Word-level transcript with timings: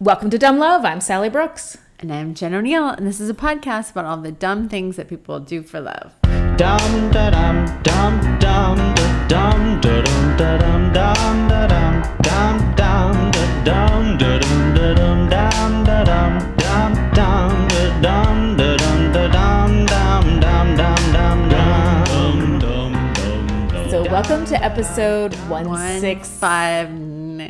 Welcome 0.00 0.30
to 0.30 0.38
Dumb 0.38 0.60
Love. 0.60 0.84
I'm 0.84 1.00
Sally 1.00 1.28
Brooks. 1.28 1.76
And 1.98 2.12
I'm 2.12 2.32
Jen 2.32 2.54
O'Neill, 2.54 2.88
and 2.88 3.04
this 3.04 3.18
is 3.18 3.28
a 3.28 3.34
podcast 3.34 3.90
about 3.90 4.04
all 4.04 4.16
the 4.18 4.30
dumb 4.30 4.68
things 4.68 4.94
that 4.94 5.08
people 5.08 5.40
do 5.40 5.60
for 5.60 5.80
love. 5.80 6.14
Da 6.56 6.78
dum 6.78 7.10
dum 7.10 7.66
dum 7.82 8.38
da 8.38 8.76
dum 8.78 8.94
da 9.26 9.26
dum 9.26 9.80
da 9.80 10.56
dum 10.56 10.92
dum 10.92 11.48
da 11.48 11.66
dum 11.66 12.02
dum 12.22 12.78
dum 12.84 13.34
da 13.34 13.58
dum 13.58 14.18
da 14.78 14.94
dum 14.94 15.82
da 15.82 16.04
dum 16.04 16.38
dum 16.54 16.94
da 17.10 17.34
dum 17.34 17.66
dum 17.74 17.98
dum 18.00 18.56
da 18.56 18.76
dum 18.78 19.10
da 19.10 19.10
dum 19.10 19.12
da 19.12 19.26
dum 19.26 19.86
dum 19.88 20.38
dum 20.38 20.76
dum 20.76 21.50
dum 21.50 22.58
dum 22.60 22.60
dum. 22.60 23.90
So 23.90 24.04
welcome 24.04 24.46
to 24.46 24.62
episode 24.62 25.34
one 25.48 25.98
six 25.98 26.28
five 26.28 26.88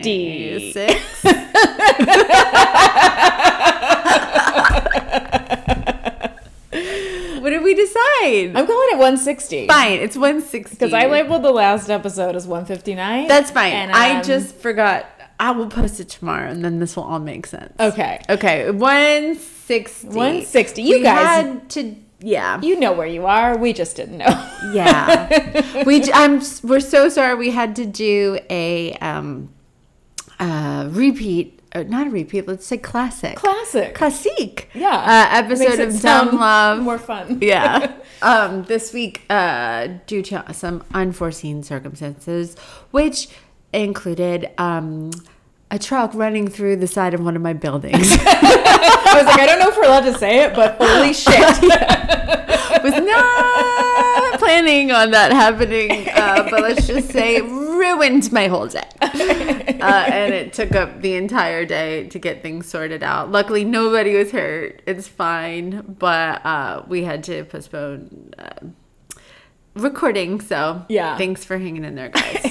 six. 0.01 1.25
what 7.41 7.51
did 7.51 7.63
we 7.63 7.75
decide? 7.75 8.53
I'm 8.55 8.67
calling 8.67 8.89
it 8.93 8.99
160. 8.99 9.67
fine. 9.67 10.01
It's 10.01 10.17
one 10.17 10.41
sixty. 10.41 10.77
Because 10.77 10.93
I 10.93 11.07
labeled 11.07 11.43
the 11.43 11.51
last 11.51 11.91
episode 11.91 12.37
as 12.37 12.47
159. 12.47 13.29
That's 13.29 13.51
fine. 13.51 13.73
And, 13.73 13.93
I 13.93 14.19
um, 14.19 14.25
just 14.25 14.57
forgot. 14.57 15.07
I 15.41 15.53
will 15.53 15.69
post 15.69 16.01
it 16.01 16.09
tomorrow, 16.09 16.51
and 16.51 16.65
then 16.65 16.81
this 16.81 16.97
will 16.97 17.05
all 17.05 17.21
make 17.21 17.47
sense. 17.47 17.73
Okay. 17.79 18.21
Okay. 18.29 18.71
One 18.71 19.37
sixty. 19.37 20.09
160. 20.09 20.83
You 20.83 20.97
We 20.99 21.03
guys- 21.03 21.47
had 21.47 21.71
to. 21.71 21.97
Yeah. 22.21 22.61
You 22.61 22.81
know 22.81 22.93
where 22.93 23.07
you 23.07 23.27
are. 23.27 23.57
We 23.57 23.73
just 23.73 23.95
didn't 23.97 24.19
know. 24.19 24.51
Yeah. 24.73 25.83
we. 25.87 26.03
i'm 26.13 26.41
We're 26.65 26.81
so 26.81 27.09
sorry. 27.09 27.37
We 27.37 27.51
had 27.51 27.77
to 27.77 27.87
do 27.87 28.41
a 28.51 28.95
um, 28.95 29.51
uh, 30.41 30.78
repeat. 30.89 31.61
Not 31.75 32.07
a 32.07 32.11
repeat. 32.11 32.49
Let's 32.49 32.67
say 32.67 32.79
classic. 32.79 33.37
Classic. 33.37 33.95
Classique. 33.95 34.69
Yeah. 34.75 34.89
Uh, 34.89 35.37
episode 35.37 35.81
of 35.81 36.01
Dumb 36.01 36.37
Love. 36.37 36.81
More 36.81 36.99
fun. 36.99 37.39
yeah. 37.43 37.95
Um, 38.21 38.65
this 38.65 38.93
week, 38.93 39.23
uh, 39.31 39.87
due 40.09 40.23
to 40.23 40.53
some 40.53 40.83
unforeseen 40.93 41.63
circumstances, 41.63 42.57
which 42.91 43.29
included 43.73 44.51
um, 44.59 45.13
a 45.71 45.79
truck 45.79 46.15
running 46.15 46.49
through 46.49 46.77
the 46.77 46.89
side 46.89 47.15
of 47.15 47.21
one 47.21 47.37
of 47.37 47.43
my 47.43 47.53
buildings. 47.53 47.95
I 48.21 49.13
was 49.15 49.25
like, 49.25 49.39
I 49.39 49.47
don't 49.47 49.61
know 49.61 49.69
if 49.69 49.77
we're 49.77 49.85
allowed 49.85 50.01
to 50.13 50.19
say 50.19 50.41
it, 50.41 50.55
but 50.55 50.79
holy 50.81 51.13
shit. 51.13 51.39
was 52.83 52.95
not 52.95 54.39
planning 54.41 54.91
on 54.91 55.11
that 55.13 55.33
happening, 55.33 56.09
uh, 56.09 56.49
but 56.51 56.63
let's 56.63 56.89
just 56.89 57.11
say 57.11 57.41
ruined 57.79 58.33
my 58.33 58.49
whole 58.49 58.67
day. 58.67 58.89
Uh, 59.79 60.05
and 60.09 60.35
it 60.35 60.53
took 60.53 60.75
up 60.75 61.03
the 61.03 61.15
entire 61.15 61.65
day 61.65 62.09
to 62.09 62.19
get 62.19 62.43
things 62.43 62.67
sorted 62.69 63.01
out. 63.05 63.31
Luckily, 63.31 63.63
nobody 63.65 64.17
was 64.17 64.33
hurt. 64.33 64.83
It's 64.87 65.07
fine, 65.07 65.95
but 66.01 66.45
uh, 66.45 66.83
we 66.89 67.05
had 67.05 67.23
to 67.25 67.45
postpone 67.45 68.35
uh, 68.37 68.67
recording. 69.75 70.41
So 70.41 70.85
Yeah. 70.89 71.17
thanks 71.17 71.45
for 71.45 71.59
hanging 71.59 71.85
in 71.85 71.95
there, 71.95 72.09
guys. 72.09 72.43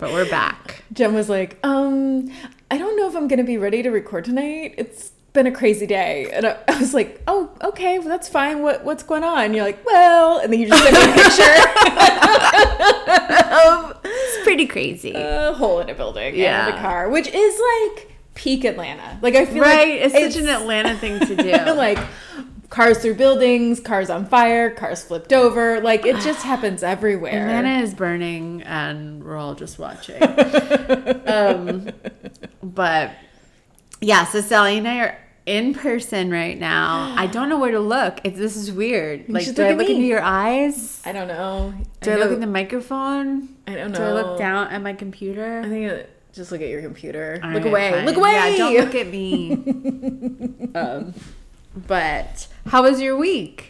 but 0.00 0.12
we're 0.12 0.28
back. 0.28 0.82
Jen 0.92 1.14
was 1.14 1.28
like, 1.28 1.58
um, 1.62 2.28
I 2.72 2.76
don't 2.78 2.96
know 2.96 3.06
if 3.08 3.14
I'm 3.14 3.28
gonna 3.28 3.44
be 3.44 3.56
ready 3.56 3.80
to 3.84 3.90
record 3.90 4.24
tonight. 4.24 4.74
It's 4.76 5.12
been 5.32 5.46
a 5.46 5.52
crazy 5.52 5.86
day. 5.86 6.28
And 6.32 6.46
I, 6.46 6.58
I 6.68 6.78
was 6.78 6.92
like, 6.94 7.22
oh, 7.26 7.50
okay, 7.62 7.98
well, 7.98 8.08
that's 8.08 8.28
fine. 8.28 8.62
What 8.62 8.84
what's 8.84 9.02
going 9.02 9.24
on? 9.24 9.44
And 9.44 9.54
you're 9.54 9.64
like, 9.64 9.84
well, 9.86 10.38
and 10.38 10.52
then 10.52 10.60
you 10.60 10.68
just 10.68 10.82
sent 10.82 10.94
me 10.94 11.02
a 11.02 11.14
picture. 11.14 12.60
It's 14.04 14.44
pretty 14.44 14.66
crazy. 14.66 15.12
a 15.14 15.52
hole 15.52 15.80
in 15.80 15.88
a 15.90 15.94
building 15.94 16.34
Yeah. 16.36 16.68
and 16.68 16.76
a 16.76 16.80
car, 16.80 17.08
which 17.08 17.28
is 17.28 17.60
like 17.94 18.12
peak 18.34 18.64
Atlanta. 18.64 19.18
Like 19.22 19.34
I 19.34 19.46
feel 19.46 19.62
right? 19.62 20.00
like 20.02 20.12
it's, 20.14 20.34
such 20.34 20.42
an 20.42 20.48
Atlanta 20.48 20.96
thing 20.96 21.20
to 21.20 21.36
do. 21.64 21.72
like 21.74 21.98
cars 22.70 22.98
through 22.98 23.14
buildings, 23.14 23.80
cars 23.80 24.10
on 24.10 24.24
fire, 24.26 24.70
cars 24.70 25.02
flipped 25.02 25.32
over. 25.32 25.80
Like 25.80 26.06
it 26.06 26.16
just 26.20 26.42
happens 26.44 26.82
everywhere. 26.82 27.32
Atlanta 27.48 27.82
is 27.82 27.94
burning, 27.94 28.62
and 28.62 29.22
we're 29.24 29.36
all 29.36 29.54
just 29.54 29.78
watching. 29.78 30.22
um, 31.26 31.90
but 32.62 33.12
yeah, 34.00 34.24
so 34.24 34.40
Sally 34.40 34.78
and 34.78 34.88
I 34.88 34.98
are 35.00 35.18
in 35.46 35.74
person 35.74 36.30
right 36.30 36.58
now. 36.58 37.14
I 37.16 37.26
don't 37.26 37.48
know 37.48 37.58
where 37.58 37.72
to 37.72 37.80
look. 37.80 38.22
This 38.22 38.56
is 38.56 38.70
weird. 38.72 39.28
Like, 39.28 39.44
do 39.46 39.50
look 39.50 39.58
I 39.60 39.70
look 39.72 39.88
me. 39.88 39.94
into 39.96 40.06
your 40.06 40.22
eyes? 40.22 41.02
I 41.04 41.12
don't 41.12 41.28
know. 41.28 41.74
Do 42.02 42.12
I, 42.12 42.16
look 42.16 42.28
know- 42.28 42.34
at 42.34 42.40
the 42.40 42.46
microphone? 42.46 43.48
I 43.66 43.74
don't 43.74 43.92
know. 43.92 43.98
Do 43.98 44.04
I 44.04 44.12
look 44.12 44.38
down 44.38 44.68
at 44.68 44.82
my 44.82 44.92
computer? 44.92 45.60
I 45.64 45.68
think 45.68 45.90
it, 45.90 46.10
just 46.32 46.52
look 46.52 46.60
at 46.60 46.68
your 46.68 46.82
computer. 46.82 47.40
All 47.42 47.50
look 47.50 47.64
right, 47.64 47.70
away. 47.70 47.90
fine. 47.90 48.06
Look 48.06 48.16
away. 48.16 48.32
Yeah, 48.32 48.56
don't 48.56 48.76
look 48.76 48.94
at 48.94 49.06
me. 49.08 49.52
um, 50.74 51.14
but 51.86 52.46
how 52.66 52.82
was 52.82 53.00
your 53.00 53.16
week? 53.16 53.69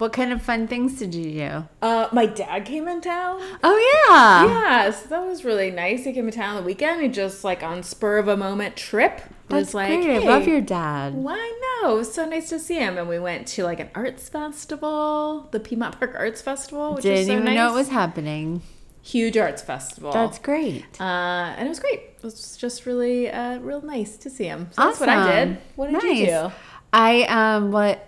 What 0.00 0.12
kind 0.12 0.32
of 0.32 0.40
fun 0.42 0.66
things 0.66 0.98
did 0.98 1.14
you 1.14 1.32
do? 1.32 1.64
Uh, 1.82 2.08
my 2.10 2.26
dad 2.26 2.64
came 2.64 2.88
in 2.88 3.00
town. 3.00 3.40
Oh 3.62 4.06
yeah. 4.08 4.46
Yeah, 4.46 4.90
so 4.90 5.08
that 5.08 5.26
was 5.26 5.44
really 5.44 5.70
nice. 5.70 6.04
He 6.04 6.12
came 6.12 6.26
in 6.26 6.32
town 6.34 6.56
on 6.56 6.62
the 6.62 6.66
weekend. 6.66 7.02
He 7.02 7.08
just 7.08 7.44
like 7.44 7.62
on 7.62 7.82
spur 7.82 8.18
of 8.18 8.26
a 8.26 8.36
moment 8.36 8.76
trip. 8.76 9.20
That's 9.48 9.66
was 9.68 9.74
like, 9.74 10.00
great. 10.02 10.24
I 10.24 10.28
love 10.28 10.46
your 10.46 10.60
dad. 10.60 11.14
Why 11.14 11.36
no? 11.82 11.94
It 11.94 11.96
was 11.98 12.14
so 12.14 12.24
nice 12.24 12.48
to 12.50 12.58
see 12.58 12.76
him. 12.76 12.96
And 12.98 13.08
we 13.08 13.18
went 13.18 13.46
to 13.48 13.64
like 13.64 13.78
an 13.80 13.90
arts 13.94 14.28
festival, 14.28 15.48
the 15.50 15.60
Piedmont 15.60 15.98
Park 15.98 16.14
Arts 16.16 16.40
Festival, 16.40 16.94
which 16.94 17.02
Didn't 17.02 17.18
is 17.18 17.26
so 17.26 17.32
even 17.32 17.44
nice. 17.44 17.54
know 17.56 17.70
it 17.70 17.74
was 17.74 17.88
happening. 17.88 18.62
huge 19.02 19.36
arts 19.36 19.62
festival. 19.62 20.12
That's 20.12 20.38
great. 20.38 20.84
uh, 21.00 21.04
and 21.56 21.66
it 21.66 21.68
was 21.68 21.80
great. 21.80 22.00
It 22.00 22.22
was 22.22 22.56
just 22.56 22.86
really, 22.86 23.30
uh, 23.30 23.58
real 23.58 23.82
nice 23.82 24.16
to 24.18 24.30
see 24.30 24.44
him. 24.44 24.68
So 24.72 24.82
that's 24.84 25.00
what 25.00 25.08
I 25.08 25.44
did. 25.44 25.58
What 25.76 25.90
did 25.90 26.16
you 26.18 26.26
do? 26.26 26.52
I 26.92 27.22
um 27.24 27.70
what 27.72 28.06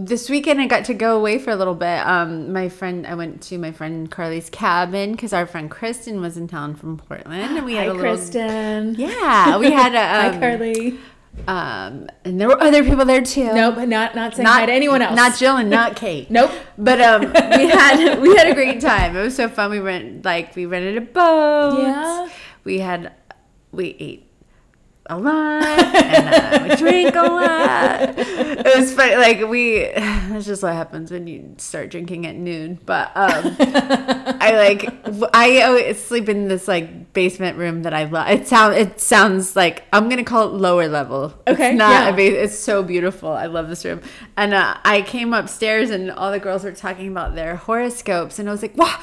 this 0.00 0.28
weekend 0.30 0.60
I 0.60 0.66
got 0.66 0.84
to 0.86 0.94
go 0.94 1.16
away 1.16 1.38
for 1.38 1.50
a 1.50 1.56
little 1.56 1.74
bit. 1.74 2.06
Um, 2.06 2.52
my 2.52 2.68
friend, 2.68 3.06
I 3.06 3.14
went 3.14 3.42
to 3.42 3.58
my 3.58 3.72
friend 3.72 4.10
Carly's 4.10 4.50
cabin 4.50 5.12
because 5.12 5.32
our 5.32 5.46
friend 5.46 5.70
Kristen 5.70 6.20
was 6.20 6.36
in 6.36 6.48
town 6.48 6.74
from 6.74 6.96
Portland, 6.98 7.56
and 7.56 7.64
we 7.64 7.74
had 7.74 7.86
Hi, 7.86 7.90
a 7.90 7.94
little. 7.94 8.00
Kristen. 8.00 8.94
Yeah, 8.96 9.58
we 9.58 9.70
had 9.70 9.94
a. 9.94 10.04
Um, 10.14 10.32
Hi, 10.34 10.38
Carly. 10.38 10.98
Um, 11.48 12.08
and 12.24 12.40
there 12.40 12.48
were 12.48 12.60
other 12.60 12.84
people 12.84 13.04
there 13.04 13.22
too. 13.22 13.52
Nope, 13.52 13.76
not 13.88 14.14
not 14.14 14.34
saying 14.36 14.46
hi 14.46 14.66
to 14.66 14.72
anyone 14.72 15.02
else. 15.02 15.16
Not 15.16 15.36
Jill 15.36 15.56
and 15.56 15.68
not 15.68 15.96
Kate. 16.04 16.30
Nope. 16.30 16.52
But 16.78 17.00
um, 17.00 17.22
we 17.22 17.68
had 17.68 18.18
we 18.22 18.36
had 18.36 18.48
a 18.48 18.54
great 18.54 18.80
time. 18.80 19.16
It 19.16 19.20
was 19.20 19.34
so 19.34 19.48
fun. 19.48 19.70
We 19.70 19.80
rent 19.80 20.24
like 20.24 20.54
we 20.54 20.66
rented 20.66 20.96
a 20.96 21.00
boat. 21.00 21.78
Yeah. 21.78 22.28
We 22.62 22.78
had 22.78 23.12
we 23.72 23.96
ate 23.98 24.23
a 25.06 25.18
lot 25.18 25.62
and 25.62 26.34
uh, 26.34 26.66
we 26.68 26.76
drink 26.76 27.14
a 27.14 27.22
lot. 27.22 28.14
It 28.16 28.78
was 28.78 28.94
funny. 28.94 29.16
Like 29.16 29.46
we, 29.48 29.90
that's 29.94 30.46
just 30.46 30.62
what 30.62 30.72
happens 30.72 31.10
when 31.10 31.26
you 31.26 31.54
start 31.58 31.90
drinking 31.90 32.26
at 32.26 32.34
noon. 32.34 32.78
But 32.86 33.08
um, 33.14 33.56
I 33.60 34.52
like 34.56 34.88
I 35.34 35.62
always 35.62 36.02
sleep 36.02 36.28
in 36.28 36.48
this 36.48 36.66
like 36.66 37.12
basement 37.12 37.58
room 37.58 37.82
that 37.82 37.92
I 37.92 38.04
love. 38.04 38.28
It 38.28 38.48
sound 38.48 38.74
it 38.74 39.00
sounds 39.00 39.54
like 39.54 39.84
I'm 39.92 40.08
gonna 40.08 40.24
call 40.24 40.48
it 40.48 40.54
lower 40.54 40.88
level. 40.88 41.34
Okay, 41.46 41.70
it's 41.70 41.78
not. 41.78 42.18
yeah. 42.18 42.24
a 42.24 42.42
it's 42.44 42.58
so 42.58 42.82
beautiful. 42.82 43.30
I 43.30 43.46
love 43.46 43.68
this 43.68 43.84
room. 43.84 44.00
And 44.36 44.54
uh, 44.54 44.78
I 44.84 45.02
came 45.02 45.34
upstairs 45.34 45.90
and 45.90 46.10
all 46.10 46.30
the 46.30 46.40
girls 46.40 46.64
were 46.64 46.72
talking 46.72 47.08
about 47.08 47.34
their 47.34 47.56
horoscopes, 47.56 48.38
and 48.38 48.48
I 48.48 48.52
was 48.52 48.62
like, 48.62 48.76
wow. 48.76 48.98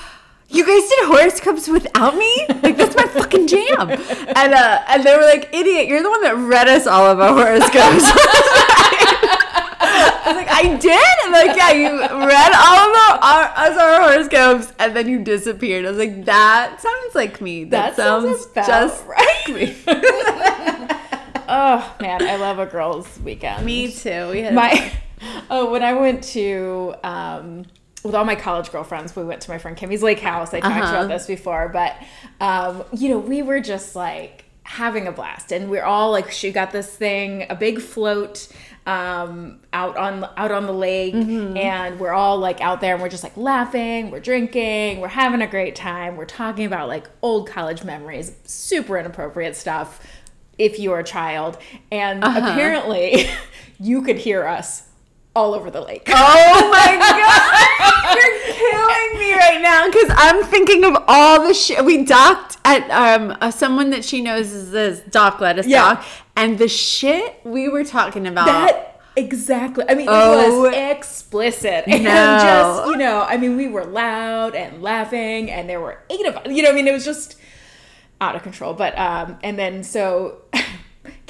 You 0.53 0.65
guys 0.65 0.89
did 0.89 1.05
horoscopes 1.07 1.67
without 1.69 2.15
me? 2.17 2.45
Like 2.61 2.77
that's 2.77 2.95
my 2.95 3.05
fucking 3.07 3.47
jam. 3.47 3.89
And 3.89 4.53
uh, 4.53 4.83
and 4.89 5.03
they 5.03 5.15
were 5.15 5.23
like, 5.23 5.49
idiot, 5.53 5.87
you're 5.87 6.03
the 6.03 6.09
one 6.09 6.21
that 6.23 6.35
read 6.35 6.67
us 6.67 6.85
all 6.87 7.05
of 7.09 7.19
our 7.19 7.29
horoscopes. 7.33 8.03
I 9.83 10.23
was 10.27 10.35
like, 10.35 10.49
I 10.49 10.75
did? 10.77 11.15
And 11.23 11.31
like, 11.31 11.55
yeah, 11.57 11.71
you 11.71 11.99
read 11.99 12.51
all 12.53 12.77
of 12.89 12.95
our, 12.95 13.19
our 13.23 13.43
us 13.69 13.77
our 13.77 14.01
horoscopes 14.11 14.73
and 14.79 14.95
then 14.95 15.07
you 15.07 15.23
disappeared. 15.23 15.85
I 15.85 15.89
was 15.89 15.97
like, 15.97 16.25
that 16.25 16.79
sounds 16.81 17.15
like 17.15 17.41
me. 17.41 17.63
That, 17.65 17.95
That 17.95 17.95
sounds 17.95 18.41
sounds 18.53 18.67
just 18.67 19.05
right. 19.07 19.47
like 19.47 19.55
me. 19.55 19.75
Oh 21.53 21.95
man, 21.99 22.21
I 22.25 22.37
love 22.37 22.59
a 22.59 22.65
girls' 22.65 23.19
weekend. 23.19 23.65
me 23.65 23.91
too. 23.91 24.29
We 24.29 24.39
had 24.41 24.53
my 24.53 24.93
oh 25.49 25.69
when 25.69 25.83
I 25.83 25.93
went 25.93 26.23
to 26.35 26.93
um 27.03 27.65
with 28.03 28.15
all 28.15 28.25
my 28.25 28.35
college 28.35 28.71
girlfriends, 28.71 29.15
we 29.15 29.23
went 29.23 29.41
to 29.41 29.49
my 29.51 29.57
friend 29.57 29.77
Kimmy's 29.77 30.01
lake 30.03 30.19
house. 30.19 30.53
I 30.53 30.59
talked 30.59 30.75
Uh-huh. 30.75 30.95
about 30.97 31.07
this 31.09 31.27
before, 31.27 31.69
but 31.69 31.95
um, 32.39 32.83
you 32.93 33.09
know, 33.09 33.19
we 33.19 33.41
were 33.41 33.59
just 33.59 33.95
like 33.95 34.45
having 34.63 35.07
a 35.07 35.11
blast, 35.11 35.51
and 35.51 35.69
we're 35.69 35.83
all 35.83 36.11
like, 36.11 36.31
she 36.31 36.51
got 36.51 36.71
this 36.71 36.89
thing, 36.95 37.45
a 37.49 37.55
big 37.55 37.79
float 37.81 38.47
um 38.87 39.59
out 39.73 39.95
on 39.95 40.27
out 40.37 40.51
on 40.51 40.65
the 40.65 40.73
lake 40.73 41.13
Mm-hmm. 41.13 41.55
and 41.55 41.99
we're 41.99 42.13
all 42.13 42.39
like 42.39 42.61
out 42.61 42.81
there 42.81 42.95
and 42.95 43.03
we're 43.03 43.09
just 43.09 43.21
like 43.21 43.37
laughing 43.37 44.09
we're 44.09 44.19
drinking 44.19 45.01
we're 45.01 45.07
having 45.07 45.39
a 45.43 45.45
great 45.47 45.75
time 45.75 46.15
we're 46.17 46.25
talking 46.25 46.65
about 46.65 46.87
like 46.87 47.07
old 47.21 47.47
college 47.47 47.83
memories 47.83 48.31
super 48.43 48.97
inappropriate 48.97 49.55
stuff 49.55 50.03
if 50.57 50.79
you're 50.79 50.97
a 50.97 51.03
child 51.03 51.59
and 51.91 52.23
Uh-huh. 52.23 52.39
apparently 52.39 53.27
you 53.79 54.01
could 54.01 54.17
hear 54.17 54.47
us 54.47 54.87
all 55.35 55.53
over 55.53 55.69
the 55.69 55.81
lake 55.81 56.07
Oh 56.07 56.69
my 56.71 56.97
god, 56.97 58.15
you're 58.17 58.55
killing 58.55 59.19
me 59.19 59.33
right 59.35 59.61
now 59.61 59.85
because 59.85 60.09
I'm 60.23 60.43
thinking 60.43 60.83
of 60.85 60.95
all 61.07 61.47
the 61.47 61.53
shit 61.53 61.83
we 61.83 62.05
docked 62.05 62.57
at 62.63 62.89
um 62.91 63.35
uh, 63.41 63.49
someone 63.51 63.89
that 63.89 64.05
she 64.05 64.21
knows 64.21 64.51
is 64.51 64.71
this 64.71 64.99
dock 65.09 65.39
lettuce 65.41 65.65
Yeah. 65.67 65.95
dock, 65.95 66.05
And 66.35 66.57
the 66.59 66.67
shit 66.67 67.39
we 67.43 67.67
were 67.69 67.83
talking 67.83 68.27
about. 68.27 68.45
That 68.45 69.01
exactly. 69.15 69.83
I 69.89 69.95
mean, 69.95 70.07
Oh. 70.09 70.39
it 70.39 70.59
was 70.69 70.73
explicit 70.75 71.83
and 71.87 72.03
No. 72.03 72.09
just 72.09 72.87
you 72.91 72.97
know. 72.97 73.21
I 73.27 73.37
mean, 73.37 73.57
we 73.57 73.67
were 73.67 73.83
loud 73.85 74.55
and 74.55 74.81
laughing, 74.81 75.49
and 75.49 75.67
there 75.69 75.81
were 75.81 75.97
eight 76.09 76.25
of 76.27 76.37
us. 76.37 76.47
You 76.47 76.61
know, 76.63 76.69
I 76.69 76.73
mean, 76.73 76.87
it 76.87 76.93
was 76.93 77.03
just 77.05 77.35
out 78.21 78.35
of 78.35 78.43
control. 78.43 78.73
But 78.73 78.97
um, 78.97 79.37
and 79.43 79.57
then 79.57 79.83
so. 79.83 80.37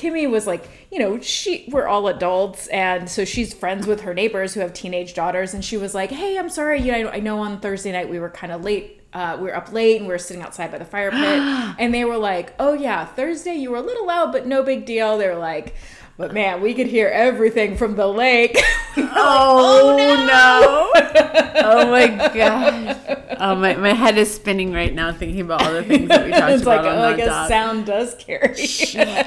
Kimmy 0.02 0.28
was 0.28 0.48
like, 0.48 0.68
you 0.92 0.98
know, 0.98 1.20
she 1.20 1.66
we're 1.70 1.88
all 1.88 2.08
adults, 2.08 2.68
and 2.68 3.08
so 3.08 3.24
she's 3.24 3.54
friends 3.54 3.86
with 3.86 4.02
her 4.02 4.16
neighbors 4.16 4.56
who 4.56 4.60
have 4.62 4.74
teenage 4.74 5.14
daughters, 5.14 5.54
and 5.54 5.64
she 5.64 5.78
was 5.78 5.94
like, 5.94 6.10
"Hey, 6.10 6.40
I'm 6.40 6.50
sorry, 6.50 6.82
you 6.82 6.92
know, 6.92 7.10
I 7.10 7.20
know 7.20 7.40
on 7.40 7.60
Thursday 7.60 7.92
night 7.92 8.10
we 8.10 8.20
were 8.20 8.30
kind 8.30 8.52
of 8.52 8.64
late. 8.64 8.98
Uh, 9.14 9.38
we 9.38 9.44
were 9.44 9.56
up 9.56 9.72
late 9.74 9.98
and 9.98 10.08
we 10.08 10.14
were 10.14 10.18
sitting 10.18 10.42
outside 10.42 10.72
by 10.72 10.78
the 10.80 10.86
fire 10.86 11.12
pit, 11.12 11.22
and 11.80 11.94
they 11.94 12.04
were 12.04 12.18
like, 12.18 12.56
"Oh 12.58 12.74
yeah, 12.74 13.06
Thursday 13.06 13.54
you 13.54 13.70
were 13.70 13.78
a 13.78 13.82
little 13.82 14.08
loud, 14.08 14.32
but 14.32 14.48
no 14.48 14.64
big 14.64 14.86
deal." 14.86 15.20
They 15.20 15.28
were 15.28 15.36
like, 15.36 15.76
"But 16.22 16.34
man, 16.34 16.62
we 16.62 16.74
could 16.74 16.88
hear 16.88 17.08
everything 17.08 17.76
from 17.78 17.96
the 17.96 18.08
lake." 18.08 18.58
Like, 18.98 19.10
Oh, 19.14 19.96
no. 20.28 20.92
oh 21.64 21.90
my 21.92 22.08
gosh! 22.34 22.98
Oh 23.40 23.56
my 23.56 23.76
my 23.76 23.94
head 23.94 24.18
is 24.18 24.34
spinning 24.34 24.74
right 24.74 24.94
now 24.94 25.14
thinking 25.14 25.42
about 25.42 25.62
all 25.64 25.72
the 25.74 25.84
things 25.84 26.10
that 26.10 26.26
we 26.26 26.32
talked 26.32 26.42
about. 26.44 26.52
it's 26.52 26.66
like, 26.66 26.80
on 26.82 26.86
oh, 26.88 27.02
I 27.04 27.14
that 27.14 27.26
doc. 27.26 27.48
sound 27.48 27.86
does 27.86 28.16
carry 28.16 28.50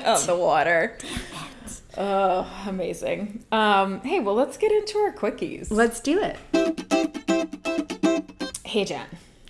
on 0.04 0.26
the 0.26 0.36
water. 0.38 0.98
Oh, 1.96 2.46
amazing. 2.66 3.44
Um, 3.52 4.00
hey, 4.02 4.20
well, 4.20 4.34
let's 4.34 4.56
get 4.58 4.70
into 4.72 4.98
our 4.98 5.12
quickies. 5.12 5.70
Let's 5.70 6.00
do 6.00 6.20
it. 6.22 6.36
Hey, 8.64 8.84
Jen, 8.84 9.06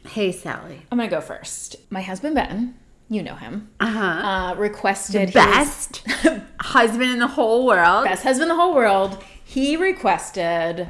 Hey 0.06 0.31
Sally. 0.31 0.82
I'm 0.93 0.99
gonna 0.99 1.11
go 1.11 1.20
first. 1.20 1.76
My 1.90 2.02
husband 2.02 2.35
Ben, 2.37 2.75
you 3.14 3.22
know 3.22 3.37
him, 3.37 3.70
Uh-huh. 3.81 4.00
uh, 4.00 4.55
requested 4.56 5.31
his- 5.31 5.34
Best 5.34 6.02
husband 6.61 7.11
in 7.11 7.19
the 7.19 7.26
whole 7.28 7.66
world. 7.66 8.05
best 8.05 8.22
husband 8.25 8.50
in 8.50 8.56
the 8.56 8.61
whole 8.62 8.75
world. 8.75 9.22
He 9.44 9.76
requested 9.76 10.88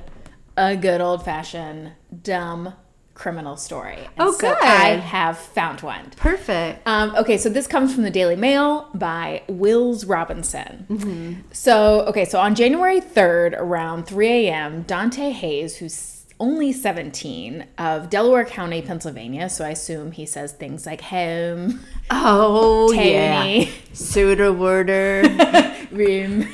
a 0.56 0.76
good 0.76 1.00
old 1.00 1.24
fashioned 1.24 1.92
dumb 2.22 2.74
criminal 3.14 3.56
story. 3.56 3.98
And 3.98 4.08
Oh, 4.28 4.32
so 4.32 4.48
good. 4.54 4.58
I 4.62 4.96
have 4.96 5.38
found 5.38 5.82
one. 5.82 6.10
Perfect. 6.16 6.82
Um, 6.86 7.14
okay, 7.16 7.38
so 7.38 7.48
this 7.48 7.66
comes 7.68 7.94
from 7.94 8.02
the 8.02 8.10
Daily 8.10 8.34
Mail 8.34 8.88
by 8.94 9.42
Wills 9.48 10.04
Robinson. 10.04 11.44
So, 11.52 12.00
okay, 12.06 12.24
so 12.24 12.40
on 12.40 12.54
January 12.56 13.00
3rd, 13.00 13.54
around 13.56 14.06
3 14.06 14.28
a.m., 14.48 14.82
Dante 14.82 15.30
Hayes, 15.30 15.76
who's 15.76 16.13
only 16.40 16.72
17, 16.72 17.64
of 17.78 18.10
Delaware 18.10 18.44
County, 18.44 18.82
Pennsylvania, 18.82 19.48
so 19.48 19.64
I 19.64 19.70
assume 19.70 20.12
he 20.12 20.26
says 20.26 20.52
things 20.52 20.84
like 20.86 21.00
home, 21.00 21.80
Oh 22.10 22.88
Tony. 22.92 23.64
yeah. 23.66 23.70
Soda 23.92 24.52
Worder, 24.52 25.22
room. 25.90 26.48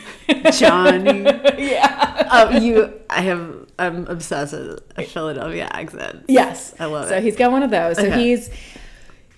Johnny. 0.52 1.22
yeah. 1.58 2.28
Oh, 2.30 2.50
you. 2.58 2.92
I 3.10 3.22
have. 3.22 3.66
I'm 3.78 4.06
obsessed 4.06 4.52
with 4.52 4.80
a 4.96 5.02
Philadelphia 5.04 5.68
accent. 5.72 6.24
Yes. 6.28 6.74
I 6.78 6.84
love 6.84 7.08
so 7.08 7.14
it. 7.14 7.18
So 7.18 7.22
he's 7.22 7.36
got 7.36 7.50
one 7.50 7.62
of 7.62 7.70
those. 7.70 7.96
So 7.96 8.06
Okay. 8.06 8.22
he's 8.22 8.50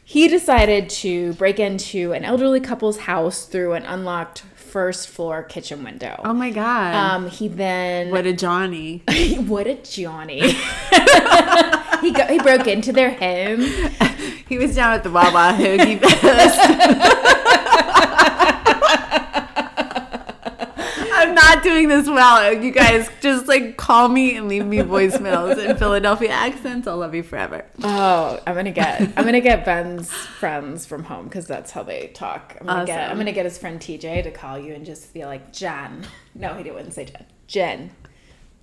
he 0.04 0.28
decided 0.28 0.90
to 0.90 1.32
break 1.34 1.58
into 1.60 2.12
an 2.12 2.24
elderly 2.24 2.60
couple's 2.60 2.98
house 2.98 3.46
through 3.46 3.72
an 3.74 3.84
unlocked 3.84 4.42
first 4.72 5.08
floor 5.08 5.42
kitchen 5.42 5.84
window. 5.84 6.18
Oh 6.24 6.32
my 6.32 6.50
god. 6.50 6.94
Um, 6.94 7.28
he 7.28 7.46
then 7.46 8.10
what 8.10 8.26
a 8.26 8.32
Johnny. 8.32 9.02
what 9.46 9.66
a 9.66 9.74
Johnny. 9.74 10.40
he 10.40 12.10
got, 12.10 12.30
he 12.30 12.38
broke 12.38 12.66
into 12.66 12.92
their 12.92 13.12
home. 13.12 13.62
He 14.48 14.58
was 14.58 14.74
down 14.74 14.92
at 14.92 15.02
the 15.02 15.10
Wawa 15.10 15.54
Hoagie 15.56 15.98
Fest. 15.98 16.58
I'm 21.14 21.34
not 21.62 21.70
doing 21.70 21.88
this 21.88 22.06
well. 22.06 22.52
You 22.52 22.70
guys 22.70 23.08
just 23.20 23.46
like 23.46 23.76
call 23.76 24.08
me 24.08 24.36
and 24.36 24.48
leave 24.48 24.66
me 24.66 24.78
voicemails 24.78 25.58
in 25.58 25.76
Philadelphia 25.76 26.30
accents. 26.30 26.86
I'll 26.86 26.98
love 26.98 27.14
you 27.14 27.22
forever. 27.22 27.64
Oh, 27.82 28.40
I'm 28.46 28.54
gonna 28.54 28.72
get 28.72 29.00
I'm 29.16 29.24
gonna 29.24 29.40
get 29.40 29.64
Ben's 29.64 30.10
friends 30.12 30.86
from 30.86 31.04
home 31.04 31.24
because 31.24 31.46
that's 31.46 31.70
how 31.70 31.82
they 31.82 32.08
talk. 32.08 32.56
I'm 32.60 32.66
gonna 32.66 32.86
get 32.86 33.00
Awesome. 33.00 33.10
I'm 33.10 33.18
gonna 33.18 33.32
get 33.32 33.44
his 33.44 33.58
friend 33.58 33.80
TJ 33.80 34.24
to 34.24 34.30
call 34.30 34.58
you 34.58 34.74
and 34.74 34.84
just 34.84 35.12
be 35.14 35.24
like 35.24 35.52
Jen. 35.52 36.04
No, 36.34 36.54
he 36.54 36.70
wouldn't 36.70 36.94
say 36.94 37.06
Jen. 37.06 37.26
Jen. 37.46 37.90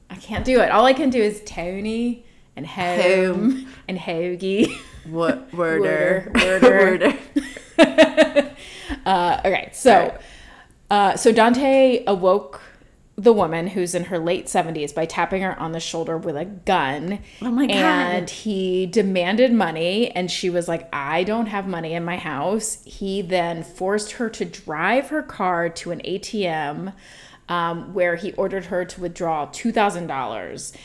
I 0.10 0.16
can't 0.16 0.44
do 0.44 0.60
it. 0.62 0.72
All 0.72 0.86
I 0.86 0.94
can 0.94 1.10
do 1.10 1.22
is 1.22 1.42
Tony 1.45 2.25
and 2.56 2.66
home, 2.66 3.68
and 3.88 3.98
hoagie. 3.98 4.75
What 5.06 5.54
worder? 5.54 6.31
Worder. 6.36 7.18
Worder. 7.78 8.50
Uh, 9.06 9.40
okay, 9.45 9.69
so 9.72 10.16
uh, 10.92 11.16
so 11.16 11.31
Dante 11.31 12.04
awoke 12.06 12.62
the 13.19 13.33
woman 13.33 13.68
who's 13.68 13.94
in 13.94 14.06
her 14.06 14.18
late 14.18 14.45
70s 14.45 14.95
by 14.95 15.06
tapping 15.06 15.42
her 15.42 15.60
on 15.60 15.74
the 15.74 15.80
shoulder 15.80 16.18
with 16.18 16.38
a 16.38 16.45
gun. 16.45 17.19
Oh 17.42 17.51
my 17.51 17.68
God. 17.68 17.75
And 17.75 18.30
he 18.30 18.86
demanded 18.86 19.51
money, 19.51 20.10
and 20.12 20.31
she 20.31 20.50
was 20.50 20.69
like, 20.69 20.88
I 20.94 21.25
don't 21.25 21.48
have 21.48 21.68
money 21.68 21.94
in 21.94 22.06
my 22.06 22.16
house. 22.16 22.81
He 22.86 23.21
then 23.21 23.63
forced 23.63 24.13
her 24.13 24.30
to 24.30 24.45
drive 24.45 25.10
her 25.10 25.21
car 25.21 25.68
to 25.68 25.92
an 25.92 26.00
ATM 26.06 26.94
um, 27.50 27.94
where 27.94 28.16
he 28.16 28.31
ordered 28.33 28.66
her 28.66 28.86
to 28.86 29.01
withdraw 29.01 29.48
$2,000. 29.48 30.75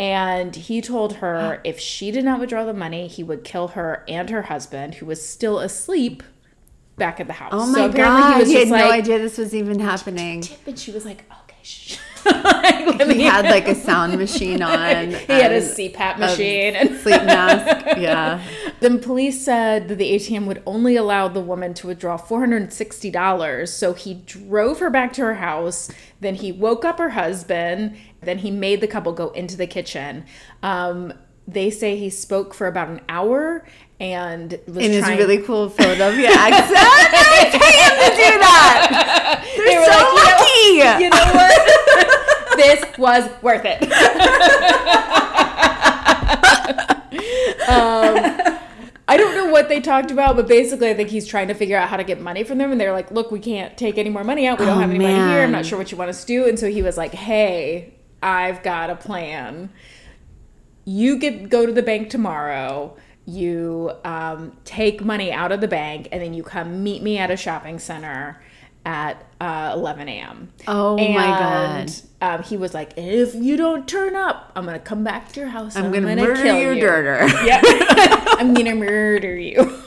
And 0.00 0.56
he 0.56 0.80
told 0.80 1.14
her 1.14 1.60
if 1.64 1.78
she 1.78 2.10
did 2.10 2.24
not 2.24 2.40
withdraw 2.40 2.64
the 2.64 2.74
money, 2.74 3.06
he 3.06 3.22
would 3.22 3.44
kill 3.44 3.68
her 3.68 4.04
and 4.08 4.30
her 4.30 4.42
husband, 4.42 4.96
who 4.96 5.06
was 5.06 5.26
still 5.26 5.60
asleep 5.60 6.24
back 6.96 7.20
at 7.20 7.28
the 7.28 7.34
house. 7.34 7.52
Oh 7.52 7.66
my 7.66 7.88
god! 7.88 8.46
He, 8.46 8.54
had 8.54 8.68
no 8.68 8.90
idea 8.90 9.18
this 9.18 9.38
was 9.38 9.54
even 9.54 9.78
happening. 9.78 10.44
and 10.66 10.78
she 10.78 10.90
was 10.90 11.04
like, 11.04 11.24
okay, 11.30 11.43
shh. 11.64 11.98
Like, 12.24 13.00
He 13.02 13.04
me- 13.06 13.22
had 13.22 13.44
like 13.46 13.68
a 13.68 13.74
sound 13.74 14.16
machine 14.18 14.62
on. 14.72 15.10
he 15.10 15.16
had 15.26 15.52
a 15.52 15.60
CPAP 15.60 16.18
machine. 16.18 16.74
and 16.74 16.96
sleep 17.00 17.22
mask. 17.24 17.98
Yeah. 17.98 18.42
Then 18.80 18.98
police 18.98 19.44
said 19.44 19.88
that 19.88 19.96
the 19.98 20.12
ATM 20.14 20.46
would 20.46 20.62
only 20.66 20.96
allow 20.96 21.28
the 21.28 21.40
woman 21.40 21.74
to 21.74 21.86
withdraw 21.88 22.16
$460. 22.18 23.68
So 23.68 23.92
he 23.92 24.14
drove 24.14 24.78
her 24.80 24.90
back 24.90 25.12
to 25.14 25.22
her 25.22 25.34
house. 25.34 25.90
Then 26.20 26.34
he 26.36 26.52
woke 26.52 26.84
up 26.84 26.98
her 26.98 27.10
husband. 27.10 27.96
Then 28.22 28.38
he 28.38 28.50
made 28.50 28.80
the 28.80 28.86
couple 28.88 29.12
go 29.12 29.28
into 29.30 29.56
the 29.56 29.66
kitchen. 29.66 30.24
Um, 30.62 31.12
they 31.46 31.70
say 31.70 31.96
he 31.96 32.08
spoke 32.10 32.54
for 32.54 32.66
about 32.66 32.88
an 32.88 33.00
hour 33.08 33.66
and 34.00 34.58
was 34.66 34.78
In 34.78 34.90
his 34.92 35.04
trying- 35.04 35.18
really 35.18 35.38
cool 35.38 35.68
Philadelphia 35.68 36.28
accent. 36.30 36.72
I 36.76 37.48
pay 37.52 37.74
him 37.84 37.94
to 38.00 38.16
do 38.16 38.38
that. 38.40 39.44
They're 39.56 39.66
They 39.66 39.76
were 39.78 39.84
so 39.84 39.92
like, 39.92 40.40
you 40.40 40.43
You 40.98 41.10
know 41.10 41.32
what? 41.32 42.56
this 42.56 42.84
was 42.98 43.28
worth 43.42 43.62
it. 43.64 43.82
um, 47.68 48.58
I 49.06 49.16
don't 49.16 49.34
know 49.34 49.46
what 49.50 49.68
they 49.68 49.80
talked 49.80 50.10
about, 50.10 50.36
but 50.36 50.48
basically, 50.48 50.88
I 50.90 50.94
think 50.94 51.10
he's 51.10 51.26
trying 51.26 51.48
to 51.48 51.54
figure 51.54 51.76
out 51.76 51.88
how 51.88 51.96
to 51.96 52.04
get 52.04 52.20
money 52.20 52.42
from 52.44 52.58
them. 52.58 52.72
And 52.72 52.80
they're 52.80 52.92
like, 52.92 53.10
look, 53.10 53.30
we 53.30 53.38
can't 53.40 53.76
take 53.76 53.98
any 53.98 54.10
more 54.10 54.24
money 54.24 54.46
out. 54.46 54.58
We 54.58 54.66
don't 54.66 54.78
Oh, 54.78 54.80
have 54.80 54.90
any 54.90 54.98
money 54.98 55.14
here. 55.14 55.42
I'm 55.42 55.52
not 55.52 55.66
sure 55.66 55.78
what 55.78 55.90
you 55.92 55.98
want 55.98 56.10
us 56.10 56.22
to 56.22 56.26
do. 56.26 56.48
And 56.48 56.58
so 56.58 56.68
he 56.70 56.82
was 56.82 56.96
like, 56.96 57.12
hey, 57.12 57.94
I've 58.22 58.62
got 58.62 58.90
a 58.90 58.96
plan. 58.96 59.70
You 60.86 61.18
get 61.18 61.48
go 61.50 61.66
to 61.66 61.72
the 61.72 61.82
bank 61.82 62.10
tomorrow. 62.10 62.96
You 63.26 63.92
um, 64.04 64.56
take 64.64 65.02
money 65.02 65.32
out 65.32 65.50
of 65.52 65.60
the 65.62 65.68
bank, 65.68 66.08
and 66.12 66.20
then 66.22 66.34
you 66.34 66.42
come 66.42 66.82
meet 66.82 67.02
me 67.02 67.16
at 67.18 67.30
a 67.30 67.36
shopping 67.38 67.78
center 67.78 68.42
at 68.84 69.24
uh, 69.40 69.72
11 69.74 70.08
a.m. 70.08 70.52
Oh 70.68 70.96
my 70.96 71.26
God. 71.26 71.92
Um, 72.20 72.42
he 72.42 72.56
was 72.56 72.72
like, 72.74 72.94
if 72.96 73.34
you 73.34 73.56
don't 73.56 73.86
turn 73.88 74.14
up, 74.16 74.52
I'm 74.56 74.64
gonna 74.64 74.78
come 74.78 75.04
back 75.04 75.32
to 75.32 75.40
your 75.40 75.48
house. 75.50 75.76
I'm 75.76 75.86
and 75.86 75.94
gonna, 75.94 76.10
I'm 76.10 76.16
murder 76.18 76.42
kill 76.42 76.58
your 76.60 76.72
you. 76.74 76.80
daughter. 76.86 77.26
Yeah, 77.44 77.60
I'm 78.38 78.54
gonna 78.54 78.74
murder 78.74 79.36
you. 79.36 79.82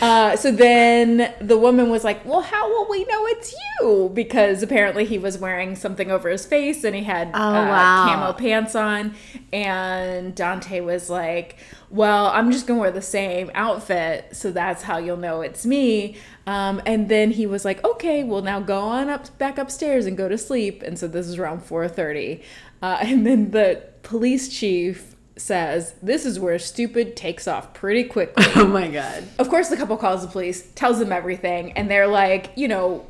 Uh, 0.00 0.36
so 0.36 0.50
then 0.50 1.32
the 1.40 1.56
woman 1.58 1.90
was 1.90 2.04
like, 2.04 2.24
"Well, 2.24 2.42
how 2.42 2.68
will 2.68 2.88
we 2.88 3.04
know 3.04 3.26
it's 3.26 3.54
you?" 3.80 4.10
Because 4.14 4.62
apparently 4.62 5.04
he 5.04 5.18
was 5.18 5.38
wearing 5.38 5.74
something 5.76 6.10
over 6.10 6.28
his 6.28 6.44
face 6.46 6.84
and 6.84 6.94
he 6.94 7.04
had 7.04 7.30
Oh, 7.34 7.38
uh, 7.38 7.52
wow. 7.66 8.04
camo 8.06 8.32
pants 8.32 8.74
on. 8.74 9.14
And 9.52 10.34
Dante 10.34 10.80
was 10.80 11.08
like, 11.10 11.56
"Well, 11.90 12.26
I'm 12.28 12.52
just 12.52 12.66
gonna 12.66 12.80
wear 12.80 12.90
the 12.90 13.02
same 13.02 13.50
outfit, 13.54 14.28
so 14.36 14.50
that's 14.50 14.82
how 14.82 14.98
you'll 14.98 15.16
know 15.16 15.40
it's 15.40 15.64
me." 15.66 16.16
Um, 16.46 16.80
and 16.86 17.08
then 17.08 17.32
he 17.32 17.46
was 17.46 17.64
like, 17.64 17.84
"Okay, 17.84 18.22
well 18.22 18.42
now 18.42 18.60
go 18.60 18.80
on 18.80 19.08
up 19.10 19.36
back 19.38 19.58
upstairs 19.58 20.06
and 20.06 20.16
go 20.16 20.28
to 20.28 20.38
sleep." 20.38 20.82
And 20.82 20.98
so 20.98 21.08
this 21.08 21.26
is 21.26 21.38
around 21.38 21.62
4:30, 21.64 22.42
uh, 22.82 22.98
and 23.02 23.26
then 23.26 23.50
the 23.50 23.82
police 24.02 24.48
chief 24.48 25.15
says, 25.36 25.94
"This 26.02 26.24
is 26.24 26.40
where 26.40 26.58
stupid 26.58 27.16
takes 27.16 27.46
off 27.46 27.74
pretty 27.74 28.04
quickly." 28.04 28.44
Oh 28.56 28.66
my 28.66 28.88
god. 28.88 29.24
of 29.38 29.48
course, 29.48 29.68
the 29.68 29.76
couple 29.76 29.96
calls 29.96 30.22
the 30.22 30.28
police, 30.28 30.70
tells 30.74 30.98
them 30.98 31.12
everything, 31.12 31.72
and 31.72 31.90
they're 31.90 32.06
like, 32.06 32.50
you 32.56 32.68
know, 32.68 33.06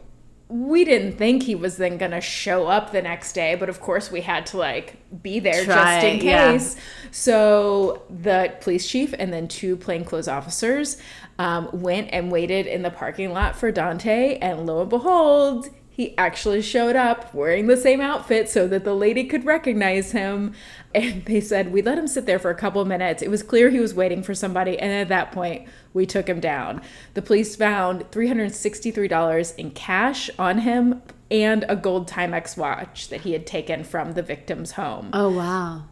we 0.49 0.85
didn't 0.85 1.17
think 1.17 1.43
he 1.43 1.55
was 1.55 1.77
then 1.77 1.99
gonna 1.99 2.21
show 2.21 2.67
up 2.67 2.93
the 2.93 3.03
next 3.03 3.33
day, 3.33 3.55
but 3.57 3.69
of 3.69 3.81
course 3.81 4.13
we 4.13 4.21
had 4.21 4.47
to 4.47 4.59
like 4.59 4.97
be 5.23 5.41
there 5.41 5.65
Try, 5.65 6.01
just 6.01 6.07
in 6.07 6.25
yeah. 6.25 6.53
case. 6.53 6.77
So 7.11 8.03
the 8.11 8.55
police 8.61 8.89
chief 8.89 9.13
and 9.19 9.33
then 9.33 9.49
two 9.49 9.77
plainclothes 9.77 10.29
officers 10.29 10.99
um, 11.39 11.69
went 11.73 12.11
and 12.13 12.31
waited 12.31 12.67
in 12.67 12.83
the 12.83 12.91
parking 12.91 13.33
lot 13.33 13.57
for 13.57 13.73
Dante, 13.73 14.39
and 14.39 14.67
lo 14.67 14.83
and 14.83 14.91
behold, 14.91 15.69
He 15.97 16.15
actually 16.19 16.61
showed 16.61 16.95
up 16.95 17.33
wearing 17.33 17.69
the 17.69 17.77
same 17.77 18.03
outfit 18.03 18.51
so 18.51 18.69
that 18.69 18.85
the 18.85 18.93
lady 18.93 19.25
could 19.25 19.47
recognize 19.47 20.13
him. 20.13 20.53
And 20.95 21.25
they 21.25 21.41
said, 21.41 21.73
We 21.73 21.81
let 21.81 21.97
him 21.97 22.07
sit 22.07 22.27
there 22.27 22.39
for 22.39 22.51
a 22.51 22.55
couple 22.55 22.85
minutes. 22.85 23.23
It 23.23 23.31
was 23.31 23.43
clear 23.43 23.71
he 23.71 23.81
was 23.81 23.95
waiting 23.95 24.23
for 24.23 24.35
somebody. 24.35 24.79
And 24.79 24.93
at 24.93 25.09
that 25.09 25.33
point, 25.33 25.67
we 25.95 26.05
took 26.05 26.29
him 26.29 26.39
down. 26.39 26.83
The 27.15 27.23
police 27.23 27.57
found 27.57 28.11
$363 28.11 29.55
in 29.57 29.71
cash 29.71 30.29
on 30.39 30.59
him 30.59 31.01
and 31.31 31.65
a 31.67 31.77
gold 31.77 32.11
Timex 32.11 32.59
watch 32.59 33.09
that 33.09 33.23
he 33.23 33.33
had 33.33 33.47
taken 33.47 33.83
from 33.83 34.13
the 34.13 34.23
victim's 34.23 34.73
home. 34.73 35.09
Oh 35.15 35.31
wow. 35.31 35.85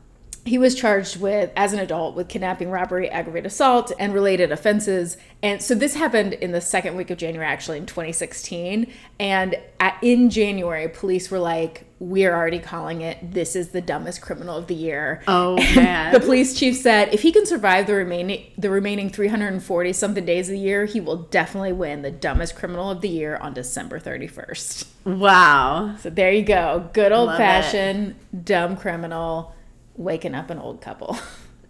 He 0.47 0.59
was 0.59 0.75
charged 0.75 1.19
with, 1.21 1.51
as 1.57 1.73
an 1.73 1.79
adult, 1.79 2.15
with 2.15 2.29
kidnapping, 2.29 2.71
robbery, 2.71 3.09
aggravated 3.09 3.47
assault, 3.47 3.93
and 3.99 4.13
related 4.13 4.53
offenses. 4.53 5.17
And 5.43 5.63
so 5.63 5.75
this 5.75 5.95
happened 5.95 6.35
in 6.35 6.53
the 6.53 6.61
second 6.61 6.97
week 6.97 7.11
of 7.11 7.17
January, 7.17 7.47
actually 7.51 7.79
in 7.79 7.87
2016. 7.87 8.93
And 9.19 9.57
at, 9.81 9.97
in 10.03 10.29
January, 10.29 10.89
police 10.89 11.31
were 11.31 11.39
like, 11.39 11.87
"We're 11.99 12.35
already 12.35 12.59
calling 12.59 13.01
it. 13.01 13.33
This 13.33 13.57
is 13.57 13.71
the 13.71 13.81
dumbest 13.81 14.21
criminal 14.21 14.57
of 14.59 14.67
the 14.67 14.75
year." 14.75 15.23
Oh 15.27 15.57
And 15.57 15.77
man. 15.77 16.13
the 16.13 16.21
police 16.21 16.59
chief 16.59 16.77
said, 16.77 17.15
if 17.15 17.23
he 17.23 17.33
can 17.33 17.47
survive 17.47 17.87
the 17.87 17.95
remaining 17.95 18.45
the 18.59 18.69
remaining 18.71 19.09
340 19.09 19.93
something 19.95 20.25
days 20.27 20.49
of 20.49 20.53
the 20.53 20.59
year, 20.59 20.85
he 20.85 21.01
will 21.01 21.17
definitely 21.17 21.73
win 21.73 22.03
the 22.03 22.11
dumbest 22.11 22.55
criminal 22.55 22.91
of 22.91 23.01
the 23.01 23.09
year 23.09 23.37
on 23.39 23.55
December 23.55 23.99
31st. 23.99 24.87
wow. 25.05 25.97
So 26.01 26.11
there 26.11 26.33
you 26.33 26.43
go, 26.45 26.91
good 26.93 27.13
old 27.13 27.31
fashioned 27.37 28.15
dumb 28.45 28.77
criminal 28.77 29.55
waking 29.97 30.35
up 30.35 30.51
an 30.51 30.59
old 30.59 30.81
couple. 30.81 31.17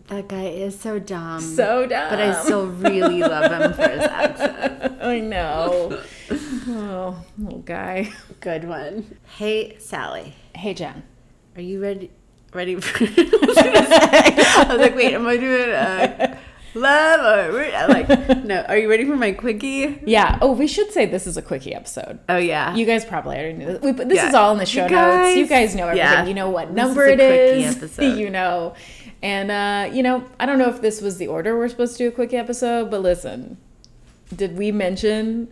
That 0.08 0.28
guy 0.28 0.48
is 0.48 0.78
so 0.78 0.98
dumb. 0.98 1.40
so 1.40 1.86
dumb. 1.86 2.10
but 2.10 2.20
I 2.20 2.42
still 2.42 2.66
really 2.66 3.20
love 3.22 3.50
him 3.50 3.72
for 3.72 3.88
his 3.88 4.02
accent. 4.02 4.98
I 5.02 5.18
know. 5.20 5.98
Oh, 6.68 7.24
little 7.38 7.60
guy. 7.60 8.12
Good 8.40 8.68
one. 8.68 9.16
Hey 9.38 9.76
Sally, 9.78 10.34
Hey, 10.54 10.74
Jen. 10.74 11.04
are 11.56 11.62
you 11.62 11.80
ready? 11.80 12.10
Ready 12.52 12.76
for? 12.76 13.02
I 13.02 13.06
was 13.46 13.56
gonna 13.56 13.86
say. 13.86 14.34
I 14.36 14.66
was 14.68 14.78
like, 14.78 14.94
wait, 14.94 15.14
am 15.14 15.26
I 15.26 15.36
doing 15.38 15.70
uh, 15.70 16.36
love 16.74 17.54
or 17.54 17.70
like? 17.88 18.08
No. 18.44 18.60
Are 18.68 18.76
you 18.76 18.90
ready 18.90 19.04
for 19.04 19.16
my 19.16 19.32
quickie? 19.32 20.00
Yeah. 20.04 20.38
Oh, 20.42 20.52
we 20.52 20.66
should 20.66 20.90
say 20.92 21.06
this 21.06 21.26
is 21.26 21.36
a 21.36 21.42
quickie 21.42 21.74
episode. 21.74 22.18
Oh 22.28 22.36
yeah. 22.36 22.74
You 22.74 22.84
guys 22.84 23.04
probably 23.04 23.36
already 23.36 23.54
knew 23.58 23.66
this. 23.66 23.80
We, 23.80 23.92
this 23.92 24.16
Yeah. 24.16 24.28
is 24.28 24.34
all 24.34 24.52
in 24.52 24.58
the 24.58 24.66
show 24.66 24.84
You 24.86 24.90
notes. 24.92 25.36
You 25.36 25.46
guys- 25.46 25.70
guys 25.70 25.74
know 25.76 25.84
everything. 25.88 26.06
yeah. 26.06 26.26
You 26.26 26.34
know 26.34 26.50
what 26.50 26.72
number 26.72 27.06
is 27.06 27.18
a 27.18 27.60
it 27.62 27.76
episode. 27.76 28.18
You 28.18 28.30
know. 28.30 28.74
And, 29.22 29.50
uh, 29.50 29.90
you 29.94 30.02
know, 30.02 30.24
I 30.38 30.44
don't 30.44 30.58
know 30.58 30.68
if 30.68 30.82
this 30.82 31.00
was 31.00 31.16
the 31.16 31.28
order 31.28 31.56
we're 31.56 31.68
supposed 31.70 31.96
to 31.96 32.04
do 32.04 32.08
a 32.08 32.10
quickie 32.10 32.36
episode, 32.36 32.90
but 32.90 33.00
listen, 33.00 33.56
did 34.36 34.58
we 34.58 34.70
mention 34.70 35.48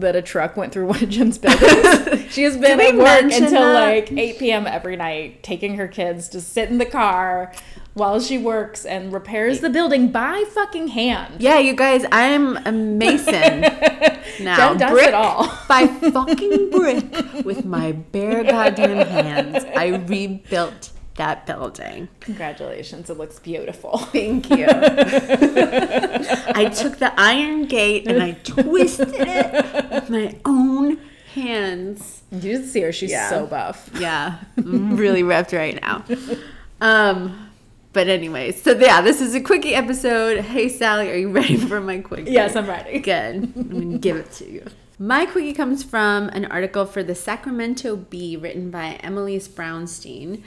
that 0.00 0.16
a 0.16 0.22
truck 0.22 0.56
went 0.56 0.72
through 0.72 0.86
one 0.88 1.02
of 1.02 1.08
Jen's 1.08 1.38
buildings? 1.38 2.26
she 2.32 2.42
has 2.42 2.56
been 2.56 2.80
at 2.80 2.94
work 2.96 3.22
until 3.32 3.50
that? 3.50 3.74
like 3.74 4.12
8 4.12 4.38
p.m. 4.38 4.66
every 4.66 4.96
night, 4.96 5.42
taking 5.42 5.76
her 5.76 5.88
kids 5.88 6.28
to 6.30 6.40
sit 6.40 6.68
in 6.70 6.78
the 6.78 6.86
car 6.86 7.52
while 7.94 8.20
she 8.20 8.36
works 8.36 8.84
and 8.84 9.10
repairs 9.12 9.60
the 9.60 9.70
building 9.70 10.12
by 10.12 10.44
fucking 10.50 10.88
hand. 10.88 11.40
yeah, 11.40 11.58
you 11.58 11.74
guys, 11.74 12.04
I 12.12 12.24
am 12.24 12.58
a 12.66 12.70
mason 12.72 13.60
now. 14.40 14.56
Jen 14.56 14.76
does 14.76 14.90
brick 14.90 15.08
it 15.08 15.14
all. 15.14 15.46
by 15.66 15.86
fucking 15.86 16.70
brick 16.70 17.44
with 17.44 17.64
my 17.64 17.92
bare 17.92 18.44
goddamn 18.44 19.06
hands. 19.06 19.64
I 19.74 19.86
rebuilt 20.06 20.90
that 21.16 21.46
building. 21.46 22.08
Congratulations. 22.20 23.10
It 23.10 23.18
looks 23.18 23.38
beautiful. 23.38 23.98
Thank 23.98 24.50
you. 24.50 24.66
I 24.68 26.70
took 26.74 26.98
the 26.98 27.12
iron 27.16 27.66
gate 27.66 28.06
and 28.06 28.22
I 28.22 28.32
twisted 28.32 29.08
it 29.14 29.90
with 29.90 30.10
my 30.10 30.36
own 30.44 30.98
hands. 31.34 32.22
You 32.30 32.56
should 32.56 32.66
see 32.68 32.80
her. 32.82 32.92
She's 32.92 33.10
Yeah. 33.10 33.28
so 33.30 33.46
buff. 33.46 33.90
Yeah, 33.98 34.38
I'm 34.56 34.96
really 34.96 35.22
ripped 35.22 35.52
right 35.52 35.80
now. 35.80 36.04
Um, 36.80 37.50
but 37.92 38.08
anyway, 38.08 38.52
so 38.52 38.72
yeah, 38.72 39.00
this 39.00 39.20
is 39.20 39.34
a 39.34 39.40
quickie 39.40 39.74
episode. 39.74 40.40
Hey 40.44 40.68
Sally, 40.68 41.10
are 41.10 41.16
you 41.16 41.30
ready 41.30 41.56
for 41.56 41.80
my 41.80 41.98
quickie? 41.98 42.30
Yes, 42.30 42.56
I'm 42.56 42.66
ready. 42.66 42.98
Good. 42.98 43.36
I'm 43.56 43.68
gonna 43.70 43.98
give 43.98 44.16
it 44.16 44.30
to 44.32 44.50
you. 44.50 44.64
My 44.98 45.26
quickie 45.26 45.52
comes 45.52 45.82
from 45.82 46.28
an 46.30 46.46
article 46.46 46.86
for 46.86 47.02
the 47.02 47.14
Sacramento 47.14 47.96
Bee 47.96 48.34
written 48.36 48.70
by 48.70 48.94
Emily's 49.02 49.46
Brownstein. 49.46 50.42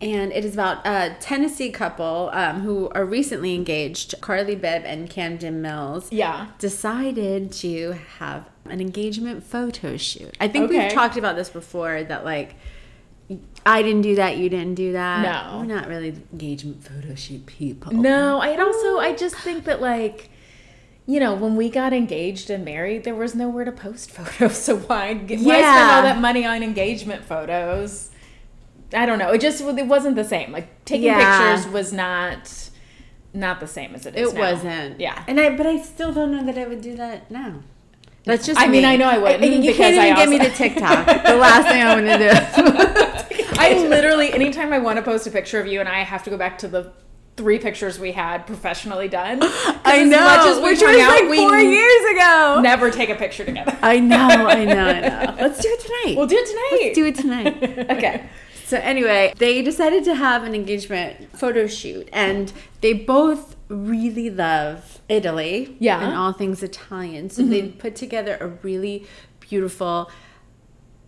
And 0.00 0.32
it 0.32 0.44
is 0.44 0.54
about 0.54 0.86
a 0.86 1.16
Tennessee 1.20 1.70
couple 1.70 2.28
um, 2.32 2.60
who 2.60 2.90
are 2.90 3.04
recently 3.04 3.54
engaged, 3.54 4.14
Carly 4.20 4.54
Bibb 4.54 4.82
and 4.84 5.08
Caden 5.08 5.54
Mills. 5.54 6.12
Yeah. 6.12 6.48
Decided 6.58 7.52
to 7.52 7.92
have 8.18 8.48
an 8.66 8.80
engagement 8.80 9.44
photo 9.44 9.96
shoot. 9.96 10.36
I 10.40 10.48
think 10.48 10.66
Okay. 10.70 10.84
we've 10.84 10.92
talked 10.92 11.16
about 11.16 11.36
this 11.36 11.48
before 11.48 12.02
that, 12.02 12.24
like, 12.24 12.56
I 13.64 13.82
didn't 13.82 14.02
do 14.02 14.16
that, 14.16 14.36
you 14.36 14.50
didn't 14.50 14.74
do 14.74 14.92
that. 14.92 15.22
No. 15.22 15.58
We're 15.60 15.64
not 15.74 15.88
really 15.88 16.14
engagement 16.32 16.84
photo 16.84 17.14
shoot 17.14 17.46
people. 17.46 17.92
No, 17.92 18.40
I 18.40 18.54
also 18.56 18.98
I 18.98 19.14
just 19.14 19.36
think 19.36 19.64
that 19.64 19.80
like 19.80 20.28
you 21.06 21.20
know, 21.20 21.34
when 21.34 21.54
we 21.54 21.68
got 21.68 21.92
engaged 21.92 22.48
and 22.48 22.64
married, 22.64 23.04
there 23.04 23.14
was 23.14 23.34
nowhere 23.34 23.64
to 23.66 23.72
post 23.72 24.10
photos. 24.16 24.56
So 24.56 24.76
why, 24.76 25.14
why 25.14 25.26
spend 25.36 25.44
all 25.90 26.02
that 26.02 26.18
money 26.20 26.44
on 26.46 26.62
engagement 26.62 27.24
photos? 27.24 28.10
I 28.94 29.06
don't 29.06 29.18
know. 29.18 29.30
It 29.32 29.40
just 29.40 29.60
it 29.60 29.86
wasn't 29.86 30.16
the 30.16 30.24
same. 30.24 30.52
Like 30.52 30.84
taking 30.84 31.06
Yeah. 31.06 31.54
pictures 31.54 31.72
was 31.72 31.92
not 31.92 32.52
not 33.32 33.60
the 33.60 33.66
same 33.66 33.94
as 33.94 34.06
it 34.06 34.14
is. 34.16 34.32
It 34.32 34.34
now. 34.34 34.40
wasn't. 34.52 35.00
Yeah. 35.00 35.24
And 35.26 35.40
I 35.40 35.56
but 35.56 35.66
I 35.66 35.80
still 35.80 36.12
don't 36.12 36.30
know 36.30 36.44
that 36.44 36.56
I 36.58 36.66
would 36.66 36.80
do 36.80 36.96
that 36.96 37.30
now. 37.30 37.62
That's 38.24 38.46
just 38.46 38.58
I 38.60 38.68
mean. 38.68 38.84
I 38.84 38.96
know 38.96 39.08
I 39.08 39.18
wouldn't, 39.18 39.42
you 39.42 39.60
because 39.60 39.76
can't 39.76 39.98
I 39.98 40.06
even 40.06 40.16
get 40.16 40.28
me 40.30 40.38
to 40.38 40.50
TikTok. 40.56 41.06
the 41.06 41.36
last 41.36 41.68
thing 41.68 41.82
I'm 41.82 41.98
gonna 41.98 42.18
do. 42.18 43.50
I 43.58 43.86
literally 43.88 44.32
anytime 44.32 44.72
I 44.72 44.78
want 44.78 44.96
to 44.96 45.02
post 45.02 45.26
a 45.26 45.30
picture 45.30 45.60
of 45.60 45.66
you 45.66 45.80
and 45.80 45.88
I 45.88 46.00
have 46.00 46.22
to 46.24 46.30
go 46.30 46.36
back 46.38 46.58
to 46.58 46.68
the 46.68 46.92
three 47.36 47.58
pictures 47.58 47.98
we 47.98 48.12
had 48.12 48.46
professionally 48.46 49.08
done. 49.08 49.40
I 49.42 50.00
as 50.02 50.08
know, 50.08 50.20
much 50.20 50.46
as 50.46 50.60
which 50.62 50.80
was 50.80 50.96
out, 51.00 51.08
like 51.20 51.28
we 51.28 51.36
four 51.38 51.58
years 51.58 52.04
ago. 52.14 52.60
Never 52.62 52.90
take 52.90 53.10
a 53.10 53.14
picture 53.16 53.44
together. 53.44 53.76
I 53.82 53.98
know, 54.00 54.16
I 54.16 54.64
know, 54.64 54.86
I 54.86 55.00
know. 55.00 55.34
Let's 55.40 55.60
do 55.60 55.68
it 55.68 55.80
tonight. 55.80 56.16
We'll 56.16 56.26
do 56.28 56.36
it 56.36 56.46
tonight. 56.46 56.78
Let's 56.82 56.94
do 56.94 57.06
it 57.06 57.14
tonight. 57.16 57.90
Okay. 57.98 58.26
So 58.74 58.80
anyway, 58.80 59.32
they 59.38 59.62
decided 59.62 60.02
to 60.02 60.16
have 60.16 60.42
an 60.42 60.52
engagement 60.52 61.38
photo 61.38 61.68
shoot, 61.68 62.08
and 62.12 62.52
they 62.80 62.92
both 62.92 63.54
really 63.68 64.30
love 64.30 65.00
Italy. 65.08 65.76
Yeah. 65.78 66.00
And 66.04 66.16
all 66.16 66.32
things 66.32 66.60
Italian. 66.60 67.30
So 67.30 67.42
they 67.44 67.68
put 67.68 67.94
together 67.94 68.36
a 68.40 68.48
really 68.48 69.06
beautiful 69.38 70.10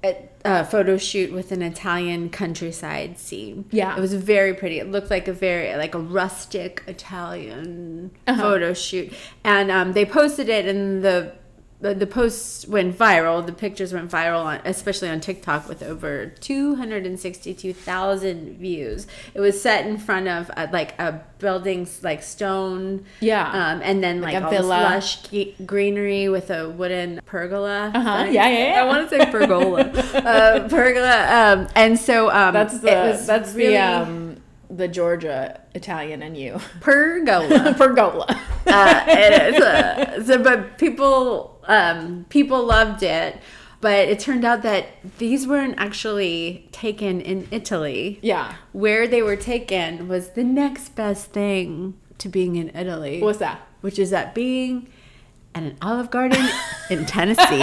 uh, 0.05 0.13
uh, 0.45 0.63
photo 0.63 0.97
shoot 0.97 1.33
with 1.33 1.51
an 1.51 1.61
Italian 1.61 2.31
countryside 2.31 3.19
scene. 3.19 3.65
Yeah. 3.73 3.97
It 3.97 4.01
was 4.01 4.15
very 4.15 4.55
pretty. 4.55 4.79
It 4.79 4.89
looked 4.89 5.11
like 5.11 5.27
a 5.27 5.33
very 5.33 5.77
like 5.77 5.97
a 5.97 5.99
rustic 5.99 6.85
Italian 6.87 8.13
Uh-huh. 8.29 8.41
photo 8.41 8.75
shoot, 8.75 9.13
and 9.43 9.73
um, 9.73 9.93
they 9.93 10.05
posted 10.05 10.49
it, 10.49 10.67
and 10.67 11.03
the 11.03 11.33
the, 11.81 11.95
the 11.95 12.07
posts 12.07 12.67
went 12.67 12.97
viral. 12.99 13.45
The 13.45 13.53
pictures 13.53 13.93
went 13.93 14.11
viral, 14.11 14.45
on, 14.45 14.61
especially 14.65 15.09
on 15.11 15.21
TikTok, 15.21 15.69
with 15.69 15.83
over 15.83 16.27
two 16.27 16.75
hundred 16.77 17.05
and 17.05 17.21
sixty-two 17.21 17.75
thousand 17.75 18.57
views. 18.59 19.07
It 19.35 19.41
was 19.41 19.61
set 19.61 19.87
in 19.87 19.99
front 19.99 20.27
of 20.29 20.51
uh 20.57 20.69
like 20.73 20.99
a 20.99 21.23
building's 21.39 22.03
like 22.03 22.23
stone, 22.23 23.05
Yeah. 23.21 23.47
um, 23.51 23.83
and 23.83 24.03
then 24.03 24.23
like, 24.23 24.33
Like 24.35 24.45
a 24.45 24.49
villa. 24.51 24.69
lush 24.69 25.19
greenery 25.67 26.31
with 26.31 26.51
a 26.51 26.71
wooden 26.71 27.21
pergola. 27.27 27.93
Uh-huh. 27.95 28.25
thing. 28.25 28.35
Yeah, 28.35 28.49
yeah, 28.49 28.73
yeah. 28.75 28.83
I 28.83 28.87
want 28.87 29.11
to 29.11 29.19
say 29.19 29.31
pergola, 29.31 29.81
uh, 30.15 30.69
pergola, 30.69 31.53
um, 31.61 31.69
and 31.77 31.99
so 31.99 32.31
um, 32.31 32.55
That's 32.55 32.79
the 32.81 32.87
was 32.91 33.27
that's 33.27 33.53
really 33.55 33.73
the 33.75 33.83
um 33.83 34.26
the 34.69 34.89
Georgia 34.89 35.61
Italian 35.75 36.23
and 36.23 36.37
you. 36.37 36.59
pergola. 36.81 37.75
Pergola. 37.79 38.27
uh, 38.67 39.05
it 39.09 39.55
is. 39.55 39.61
Uh, 39.63 40.25
so, 40.25 40.43
but 40.43 40.79
people, 40.79 41.61
um, 41.67 42.27
people 42.29 42.65
loved 42.65 43.03
it. 43.03 43.39
But 43.81 44.09
it 44.09 44.19
turned 44.19 44.45
out 44.45 44.63
that 44.63 44.87
these 45.19 45.47
weren't 45.47 45.75
actually 45.79 46.69
taken 46.73 47.21
in 47.21 47.47
Italy. 47.51 48.19
yeah. 48.23 48.55
Where 48.73 49.07
they 49.07 49.23
were 49.23 49.37
taken 49.37 50.09
was 50.09 50.31
the 50.31 50.43
next 50.45 50.97
best 50.97 51.31
thing 51.31 51.95
to 52.19 52.29
being 52.29 52.57
in 52.57 52.71
Italy. 52.75 53.21
What's 53.23 53.39
that? 53.39 53.61
Which 53.83 53.99
is 53.99 54.11
that 54.11 54.35
being 54.35 54.89
at 55.55 55.63
an 55.63 55.77
Olive 55.83 56.11
Garden 56.11 56.45
in 56.91 57.05
Tennessee. 57.15 57.63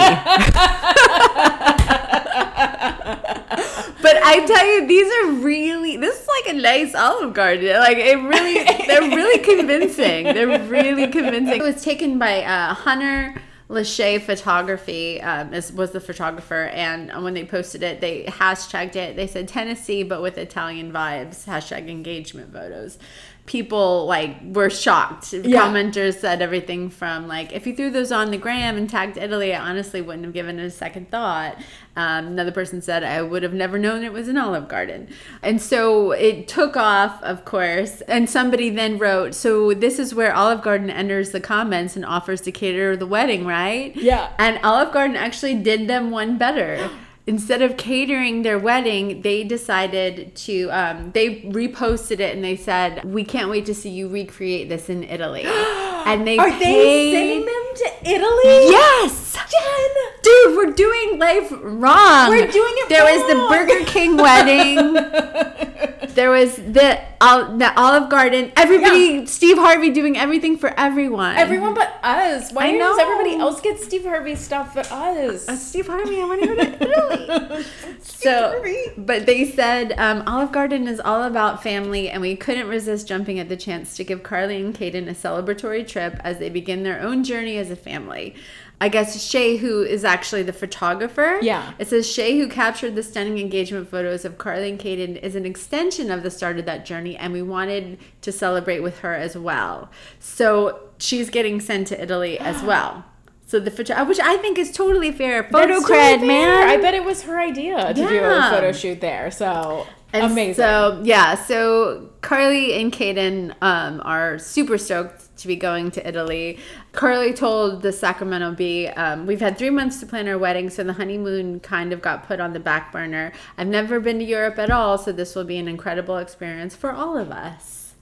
But 4.04 4.16
I 4.22 4.44
tell 4.46 4.66
you, 4.66 4.86
these 4.86 5.10
are 5.12 5.30
really. 5.44 5.96
This 5.96 6.20
is 6.20 6.23
like 6.42 6.54
a 6.54 6.58
nice 6.58 6.94
Olive 6.94 7.34
Garden. 7.34 7.78
Like 7.78 7.98
it 7.98 8.16
really, 8.16 8.86
they're 8.86 9.16
really 9.16 9.38
convincing. 9.56 10.24
They're 10.24 10.66
really 10.66 11.08
convincing. 11.08 11.60
It 11.60 11.62
was 11.62 11.82
taken 11.82 12.18
by 12.18 12.42
uh, 12.42 12.74
Hunter 12.74 13.40
Lachey 13.68 14.20
Photography. 14.20 15.20
Um, 15.20 15.54
is, 15.54 15.72
was 15.72 15.92
the 15.92 16.00
photographer, 16.00 16.64
and 16.66 17.24
when 17.24 17.34
they 17.34 17.44
posted 17.44 17.82
it, 17.82 18.00
they 18.00 18.24
hashtagged 18.24 18.96
it. 18.96 19.16
They 19.16 19.26
said 19.26 19.48
Tennessee, 19.48 20.02
but 20.02 20.22
with 20.22 20.38
Italian 20.38 20.92
vibes. 20.92 21.44
Hashtag 21.46 21.88
engagement 21.88 22.52
photos. 22.52 22.98
People 23.46 24.06
like 24.06 24.36
were 24.42 24.70
shocked. 24.70 25.34
Yeah. 25.34 25.68
Commenters 25.68 26.14
said 26.14 26.40
everything 26.40 26.88
from 26.88 27.28
like, 27.28 27.52
if 27.52 27.66
you 27.66 27.76
threw 27.76 27.90
those 27.90 28.10
on 28.10 28.30
the 28.30 28.38
gram 28.38 28.76
and 28.76 28.88
tagged 28.88 29.18
Italy, 29.18 29.54
I 29.54 29.60
honestly 29.60 30.00
wouldn't 30.00 30.24
have 30.24 30.32
given 30.32 30.58
it 30.58 30.64
a 30.64 30.70
second 30.70 31.10
thought. 31.10 31.56
Um, 31.96 32.28
another 32.28 32.52
person 32.52 32.80
said, 32.80 33.04
I 33.04 33.20
would 33.20 33.42
have 33.42 33.52
never 33.52 33.78
known 33.78 34.02
it 34.02 34.12
was 34.12 34.28
an 34.28 34.38
Olive 34.38 34.66
Garden. 34.66 35.08
And 35.42 35.60
so 35.60 36.12
it 36.12 36.48
took 36.48 36.76
off, 36.76 37.22
of 37.22 37.44
course. 37.44 38.00
And 38.02 38.28
somebody 38.28 38.70
then 38.70 38.98
wrote, 38.98 39.34
so 39.34 39.74
this 39.74 39.98
is 39.98 40.14
where 40.14 40.34
Olive 40.34 40.62
Garden 40.62 40.88
enters 40.88 41.30
the 41.30 41.40
comments 41.40 41.96
and 41.96 42.04
offers 42.04 42.40
to 42.42 42.52
cater 42.52 42.96
the 42.96 43.06
wedding, 43.06 43.46
right? 43.46 43.94
Yeah. 43.94 44.32
And 44.38 44.58
Olive 44.64 44.92
Garden 44.92 45.16
actually 45.16 45.54
did 45.54 45.86
them 45.86 46.10
one 46.10 46.38
better. 46.38 46.90
Instead 47.26 47.62
of 47.62 47.78
catering 47.78 48.42
their 48.42 48.58
wedding, 48.58 49.22
they 49.22 49.44
decided 49.44 50.34
to, 50.36 50.68
um, 50.68 51.10
they 51.12 51.40
reposted 51.40 52.20
it 52.20 52.34
and 52.34 52.44
they 52.44 52.54
said, 52.54 53.02
We 53.04 53.24
can't 53.24 53.48
wait 53.48 53.64
to 53.66 53.74
see 53.74 53.88
you 53.88 54.08
recreate 54.08 54.68
this 54.68 54.88
in 54.90 55.04
Italy. 55.04 55.44
And 56.06 56.26
they 56.26 56.36
Are 56.36 56.50
they 56.50 56.58
paid- 56.58 57.12
sending 57.14 57.40
them 57.46 57.64
to 57.76 58.10
Italy? 58.10 58.68
Yes! 58.70 59.32
Jen! 59.34 59.90
Dude, 60.22 60.54
we're 60.54 60.72
doing 60.72 61.18
life 61.18 61.50
wrong. 61.62 62.28
We're 62.28 62.46
doing 62.46 62.74
it 62.76 62.88
There 62.90 63.04
was 63.04 63.26
the. 63.26 63.34
Burger 63.48 63.86
King 63.86 64.18
wedding. 64.18 64.76
there 66.14 66.30
was 66.30 66.56
the 66.56 67.00
the 67.20 67.72
Olive 67.76 68.10
Garden. 68.10 68.52
Everybody, 68.56 69.26
Steve 69.26 69.56
Harvey 69.56 69.90
doing 69.90 70.16
everything 70.16 70.58
for 70.58 70.68
everyone. 70.78 71.36
Everyone 71.36 71.74
but 71.74 71.98
us. 72.02 72.52
Why 72.52 72.72
does 72.72 72.96
know. 72.96 73.02
everybody 73.02 73.36
else 73.36 73.60
get 73.60 73.80
Steve 73.80 74.04
Harvey 74.04 74.34
stuff 74.34 74.74
but 74.74 74.90
us? 74.92 75.48
Uh, 75.48 75.56
Steve 75.56 75.86
Harvey, 75.86 76.20
I 76.20 76.24
want 76.24 76.42
to 76.42 76.46
go 76.48 76.54
to 76.54 76.82
Italy. 76.82 77.64
so, 78.02 78.50
Harvey. 78.50 78.78
but 78.96 79.26
they 79.26 79.50
said 79.50 79.94
um, 79.98 80.22
Olive 80.26 80.52
Garden 80.52 80.86
is 80.86 81.00
all 81.00 81.22
about 81.22 81.62
family, 81.62 82.10
and 82.10 82.20
we 82.20 82.36
couldn't 82.36 82.68
resist 82.68 83.08
jumping 83.08 83.38
at 83.38 83.48
the 83.48 83.56
chance 83.56 83.96
to 83.96 84.04
give 84.04 84.22
Carly 84.22 84.60
and 84.60 84.74
Caden 84.74 85.08
a 85.08 85.14
celebratory 85.14 85.86
trip 85.86 86.20
as 86.20 86.38
they 86.38 86.50
begin 86.50 86.82
their 86.82 87.00
own 87.00 87.24
journey 87.24 87.56
as 87.56 87.70
a 87.70 87.76
family. 87.76 88.34
I 88.80 88.88
guess 88.88 89.22
Shay, 89.24 89.56
who 89.56 89.82
is 89.82 90.04
actually 90.04 90.42
the 90.42 90.52
photographer, 90.52 91.38
Yeah. 91.40 91.72
it 91.78 91.88
says 91.88 92.10
Shay, 92.10 92.38
who 92.38 92.48
captured 92.48 92.96
the 92.96 93.02
stunning 93.02 93.38
engagement 93.38 93.88
photos 93.88 94.24
of 94.24 94.36
Carly 94.36 94.68
and 94.68 94.78
Caden, 94.78 95.16
is 95.22 95.34
an 95.36 95.46
extension 95.46 96.10
of 96.10 96.22
the 96.22 96.30
start 96.30 96.58
of 96.58 96.66
that 96.66 96.84
journey, 96.84 97.16
and 97.16 97.32
we 97.32 97.40
wanted 97.40 97.98
to 98.22 98.32
celebrate 98.32 98.80
with 98.80 98.98
her 99.00 99.14
as 99.14 99.36
well. 99.38 99.90
So 100.18 100.80
she's 100.98 101.30
getting 101.30 101.60
sent 101.60 101.86
to 101.88 102.02
Italy 102.02 102.38
as 102.38 102.62
well. 102.70 103.04
So 103.46 103.60
the 103.60 103.70
photo, 103.70 104.04
which 104.04 104.18
I 104.20 104.36
think 104.38 104.58
is 104.58 104.72
totally 104.72 105.12
fair. 105.12 105.44
Photo 105.44 105.74
That's 105.74 105.84
cred, 105.84 106.10
totally 106.14 106.28
man. 106.28 106.68
I 106.68 106.76
bet 106.78 106.94
it 106.94 107.04
was 107.04 107.22
her 107.22 107.38
idea 107.38 107.88
to 107.88 107.94
do 107.94 108.18
a 108.24 108.50
photo 108.50 108.72
shoot 108.72 109.00
there. 109.00 109.30
So 109.30 109.86
And 110.12 110.32
amazing. 110.32 110.54
So 110.54 111.00
yeah, 111.04 111.34
so 111.36 112.08
Carly 112.22 112.72
and 112.80 112.90
Caden 112.92 113.54
um, 113.60 114.00
are 114.04 114.38
super 114.38 114.78
stoked 114.78 115.36
to 115.36 115.46
be 115.46 115.56
going 115.56 115.90
to 115.92 116.08
Italy. 116.08 116.58
Carly 116.94 117.32
told 117.32 117.82
the 117.82 117.92
Sacramento 117.92 118.52
Bee, 118.52 118.86
um, 118.88 119.26
"We've 119.26 119.40
had 119.40 119.58
three 119.58 119.70
months 119.70 119.98
to 120.00 120.06
plan 120.06 120.28
our 120.28 120.38
wedding, 120.38 120.70
so 120.70 120.84
the 120.84 120.92
honeymoon 120.92 121.60
kind 121.60 121.92
of 121.92 122.00
got 122.00 122.26
put 122.26 122.40
on 122.40 122.52
the 122.52 122.60
back 122.60 122.92
burner. 122.92 123.32
I've 123.58 123.66
never 123.66 123.98
been 123.98 124.18
to 124.20 124.24
Europe 124.24 124.58
at 124.58 124.70
all, 124.70 124.96
so 124.96 125.10
this 125.10 125.34
will 125.34 125.44
be 125.44 125.58
an 125.58 125.66
incredible 125.66 126.18
experience 126.18 126.76
for 126.76 126.92
all 126.92 127.16
of 127.16 127.30
us." 127.30 127.94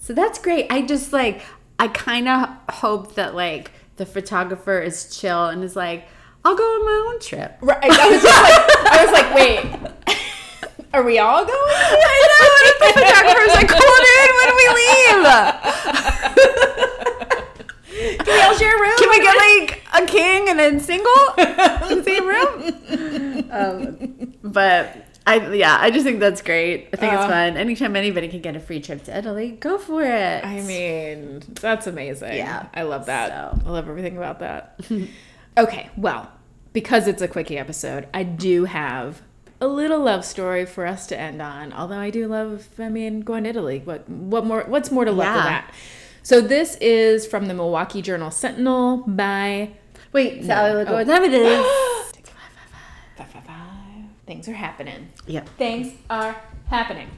So 0.00 0.14
that's 0.14 0.38
great. 0.38 0.66
I 0.70 0.82
just 0.82 1.12
like 1.12 1.42
I 1.78 1.88
kind 1.88 2.28
of 2.28 2.48
hope 2.70 3.14
that 3.14 3.34
like 3.34 3.72
the 3.96 4.06
photographer 4.06 4.80
is 4.80 5.14
chill 5.14 5.46
and 5.46 5.62
is 5.62 5.76
like, 5.76 6.08
"I'll 6.44 6.56
go 6.56 6.64
on 6.64 6.84
my 6.84 7.12
own 7.12 7.20
trip." 7.20 7.58
Right, 7.60 7.78
I 7.82 8.10
was 8.10 8.22
just 8.22 8.42
like, 8.42 8.92
I 8.92 9.04
was 9.04 9.12
like, 9.12 9.34
wait, 9.34 10.16
are 10.94 11.02
we 11.02 11.18
all 11.18 11.44
going? 11.44 11.52
I 11.52 12.26
know. 12.30 12.46
What 12.48 12.66
if 12.66 12.78
the 12.80 12.92
photographer's 13.00 13.54
like, 13.54 13.70
"Hold 13.70 14.04
in, 14.16 14.30
when 14.36 14.48
do 14.48 14.54
we 14.56 14.68
leave?" 16.78 16.86
Can 18.00 18.26
we 18.26 18.40
all 18.42 18.56
share 18.56 18.76
a 18.76 18.80
room? 18.80 18.98
Can 18.98 19.10
we 19.10 19.18
get 19.20 19.36
like 19.36 19.82
a 20.02 20.06
king 20.06 20.48
and 20.48 20.58
then 20.58 20.80
single 20.80 21.12
in 21.38 21.54
the 21.98 22.02
same 22.04 22.26
room? 22.26 23.50
Um, 23.50 24.34
but 24.42 25.06
I, 25.26 25.52
yeah, 25.52 25.76
I 25.80 25.90
just 25.90 26.04
think 26.04 26.20
that's 26.20 26.40
great. 26.42 26.88
I 26.92 26.96
think 26.96 27.12
it's 27.12 27.22
Uh. 27.22 27.28
fun. 27.28 27.56
Anytime 27.56 27.94
anybody 27.96 28.28
can 28.28 28.40
get 28.40 28.56
a 28.56 28.60
free 28.60 28.80
trip 28.80 29.04
to 29.04 29.16
Italy, 29.16 29.52
go 29.52 29.78
for 29.78 30.02
it. 30.02 30.44
I 30.44 30.60
mean, 30.62 31.42
that's 31.60 31.86
amazing. 31.86 32.36
Yeah. 32.36 32.66
I 32.74 32.82
love 32.82 33.06
that. 33.06 33.28
So. 33.30 33.60
I 33.66 33.70
love 33.70 33.88
everything 33.88 34.16
about 34.16 34.38
that. 34.40 34.80
okay, 35.58 35.90
well, 35.96 36.30
because 36.72 37.06
it's 37.06 37.22
a 37.22 37.28
quickie 37.28 37.58
episode, 37.58 38.08
I 38.14 38.22
do 38.22 38.64
have 38.64 39.22
a 39.60 39.68
little 39.68 40.00
love 40.00 40.24
story 40.24 40.64
for 40.64 40.86
us 40.86 41.06
to 41.08 41.18
end 41.20 41.42
on. 41.42 41.72
Although 41.74 41.98
I 41.98 42.08
do 42.10 42.26
love, 42.26 42.66
I 42.78 42.88
mean, 42.88 43.20
going 43.20 43.44
to 43.44 43.50
Italy. 43.50 43.82
What 43.84 44.08
what 44.08 44.46
more 44.46 44.62
what's 44.66 44.90
more 44.90 45.04
to 45.04 45.12
love 45.12 45.26
than 45.26 45.36
Yeah. 45.36 45.42
that? 45.44 45.74
So 46.22 46.40
this 46.40 46.76
is 46.80 47.26
from 47.26 47.46
the 47.46 47.54
Milwaukee 47.54 48.02
Journal 48.02 48.30
Sentinel 48.30 48.98
by 49.06 49.70
Wait, 50.12 50.44
Sally, 50.44 50.74
look 50.74 50.88
what 50.88 51.06
time 51.06 51.24
it 51.24 51.32
is. 51.32 51.64
five, 53.16 53.26
five, 53.30 53.44
five. 53.44 54.04
Things 54.26 54.48
are 54.48 54.54
happening. 54.54 55.08
yep. 55.26 55.48
Things 55.56 55.94
are 56.10 56.36
happening. 56.68 57.08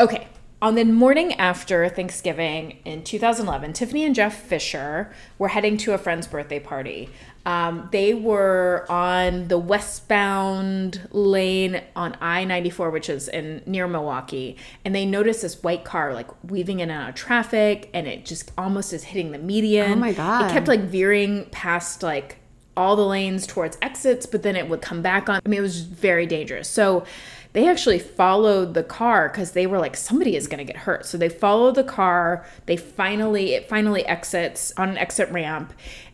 Okay. 0.00 0.28
On 0.60 0.74
the 0.74 0.84
morning 0.84 1.34
after 1.34 1.88
Thanksgiving 1.88 2.78
in 2.84 3.04
2011, 3.04 3.72
Tiffany 3.74 4.04
and 4.04 4.12
Jeff 4.12 4.36
Fisher 4.42 5.12
were 5.38 5.48
heading 5.48 5.76
to 5.78 5.94
a 5.94 5.98
friend's 5.98 6.26
birthday 6.26 6.58
party. 6.58 7.08
Um, 7.48 7.88
they 7.92 8.12
were 8.12 8.84
on 8.90 9.48
the 9.48 9.56
westbound 9.56 11.08
lane 11.12 11.80
on 11.96 12.14
I 12.20 12.44
94, 12.44 12.90
which 12.90 13.08
is 13.08 13.26
in 13.26 13.62
near 13.64 13.88
Milwaukee, 13.88 14.58
and 14.84 14.94
they 14.94 15.06
noticed 15.06 15.40
this 15.40 15.62
white 15.62 15.82
car 15.82 16.12
like 16.12 16.26
weaving 16.44 16.80
in 16.80 16.90
and 16.90 17.02
out 17.02 17.08
of 17.08 17.14
traffic, 17.14 17.88
and 17.94 18.06
it 18.06 18.26
just 18.26 18.52
almost 18.58 18.92
is 18.92 19.02
hitting 19.02 19.32
the 19.32 19.38
median. 19.38 19.92
Oh 19.92 19.96
my 19.96 20.12
God. 20.12 20.50
It 20.50 20.52
kept 20.52 20.68
like 20.68 20.80
veering 20.80 21.46
past 21.46 22.02
like 22.02 22.36
all 22.76 22.96
the 22.96 23.06
lanes 23.06 23.46
towards 23.46 23.78
exits, 23.80 24.26
but 24.26 24.42
then 24.42 24.54
it 24.54 24.68
would 24.68 24.82
come 24.82 25.00
back 25.00 25.30
on. 25.30 25.40
I 25.44 25.48
mean, 25.48 25.60
it 25.60 25.62
was 25.62 25.80
very 25.80 26.26
dangerous. 26.26 26.68
So 26.68 27.06
they 27.54 27.66
actually 27.66 27.98
followed 27.98 28.74
the 28.74 28.84
car 28.84 29.28
because 29.28 29.52
they 29.52 29.66
were 29.66 29.78
like, 29.78 29.96
somebody 29.96 30.36
is 30.36 30.46
going 30.46 30.64
to 30.64 30.70
get 30.70 30.82
hurt. 30.82 31.06
So 31.06 31.16
they 31.16 31.28
followed 31.28 31.76
the 31.76 31.84
car. 31.84 32.46
They 32.66 32.76
finally, 32.76 33.54
it 33.54 33.68
finally 33.68 34.04
exits 34.04 34.72
on 34.76 34.90
an 34.90 34.98
exit 34.98 35.30
ramp, 35.30 35.72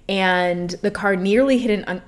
and 0.09 0.71
the 0.83 0.91
car 0.91 1.17
nearly 1.17 1.59
hit 1.59 1.71
an 1.71 1.85
un- 1.87 2.03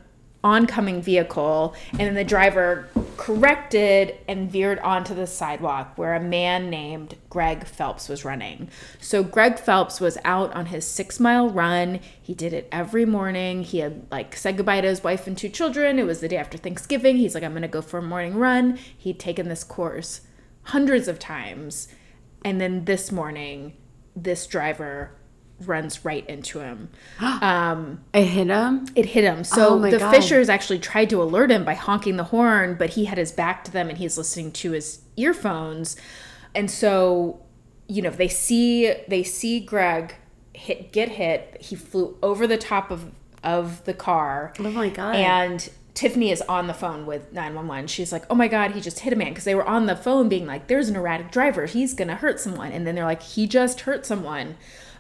oncoming 0.45 1.03
vehicle, 1.03 1.75
and 1.93 2.01
then 2.01 2.15
the 2.15 2.25
driver 2.25 2.89
corrected 3.17 4.15
and 4.29 4.51
veered 4.51 4.79
onto 4.81 5.15
the 5.15 5.27
sidewalk 5.27 5.97
where 5.97 6.15
a 6.15 6.21
man 6.21 6.71
named 6.71 7.17
Greg 7.31 7.67
Phelps 7.67 8.09
was 8.09 8.25
running. 8.25 8.69
So 9.01 9.25
Greg 9.25 9.59
Phelps 9.59 10.01
was 10.01 10.19
out 10.25 10.53
on 10.55 10.67
his 10.67 10.87
six 10.87 11.19
mile 11.19 11.49
run. 11.49 12.01
He 12.23 12.35
did 12.35 12.53
it 12.53 12.69
every 12.71 13.05
morning. 13.05 13.63
He 13.63 13.79
had 13.79 14.07
like 14.11 14.37
said 14.37 14.57
goodbye 14.57 14.83
to 14.83 14.89
his 14.89 15.03
wife 15.03 15.27
and 15.27 15.37
two 15.37 15.49
children. 15.49 15.99
It 15.99 16.07
was 16.07 16.21
the 16.21 16.29
day 16.29 16.37
after 16.37 16.59
Thanksgiving. 16.59 17.17
He's 17.17 17.35
like, 17.35 17.43
I'm 17.43 17.55
gonna 17.55 17.69
go 17.69 17.83
for 17.83 17.99
a 17.99 18.03
morning 18.03 18.37
run. 18.37 18.79
He'd 18.97 19.19
taken 19.19 19.49
this 19.49 19.65
course 19.65 20.21
hundreds 20.65 21.09
of 21.09 21.19
times. 21.19 21.89
And 22.45 22.61
then 22.61 22.85
this 22.85 23.11
morning, 23.11 23.73
this 24.15 24.47
driver 24.47 25.13
runs 25.65 26.05
right 26.05 26.29
into 26.29 26.61
him. 26.61 26.91
Um, 27.21 28.05
I 28.13 28.23
hit 28.23 28.49
him. 28.49 28.87
it 28.95 29.07
hit 29.07 29.25
him. 29.25 29.45
So 29.45 29.75
Oh 29.75 29.91
the 29.91 29.99
God. 29.99 30.11
Fishers 30.11 30.49
actually 30.49 30.79
tried 30.79 31.11
to 31.11 31.23
alert 31.23 31.51
him 31.51 31.65
by 31.65 31.75
honking 31.75 32.17
the 32.17 32.25
horn, 32.25 32.77
but 32.79 32.91
he 32.91 33.05
had 33.07 33.19
his 33.19 33.33
back 33.33 33.65
to 33.65 33.71
them 33.71 33.89
and 33.89 33.99
he's 33.99 34.19
listening 34.19 34.53
to 34.53 34.73
his 34.73 35.01
earphones. 35.17 35.97
And 36.55 36.71
so, 36.71 37.41
you 37.89 38.03
know, 38.03 38.11
they 38.11 38.29
see 38.29 38.95
they 39.09 39.23
see 39.23 39.61
Greg 39.61 40.15
hit 40.53 40.93
get 40.93 41.11
hit. 41.11 41.59
He 41.61 41.77
flew 41.77 42.17
over 42.23 42.47
the 42.47 42.59
top 42.59 42.91
of 42.91 43.13
of 43.45 43.85
the 43.85 43.95
car. 43.95 44.53
Oh 44.59 44.71
my 44.71 44.89
God. 44.89 45.15
And 45.15 45.69
Tiffany 45.95 46.31
is 46.31 46.43
on 46.43 46.67
the 46.67 46.75
phone 46.75 47.07
with 47.07 47.33
911. 47.33 47.87
She's 47.87 48.13
like, 48.13 48.25
"Oh 48.29 48.35
my 48.35 48.49
god, 48.49 48.73
he 48.73 48.81
just 48.83 49.01
hit 49.01 49.13
a 49.15 49.17
man." 49.17 49.31
Because 49.31 49.45
they 49.45 49.55
were 49.55 49.67
on 49.67 49.87
the 49.87 49.97
phone 49.97 50.29
being 50.29 50.47
like, 50.47 50.67
"There's 50.67 50.89
an 50.91 50.97
erratic 50.97 51.31
driver. 51.31 51.65
He's 51.65 51.95
gonna 51.95 52.17
hurt 52.17 52.39
someone." 52.39 52.71
And 52.73 52.87
then 52.87 52.95
they're 52.95 53.05
like, 53.05 53.23
"He 53.23 53.47
just 53.47 53.81
hurt 53.83 54.05
someone." 54.05 54.57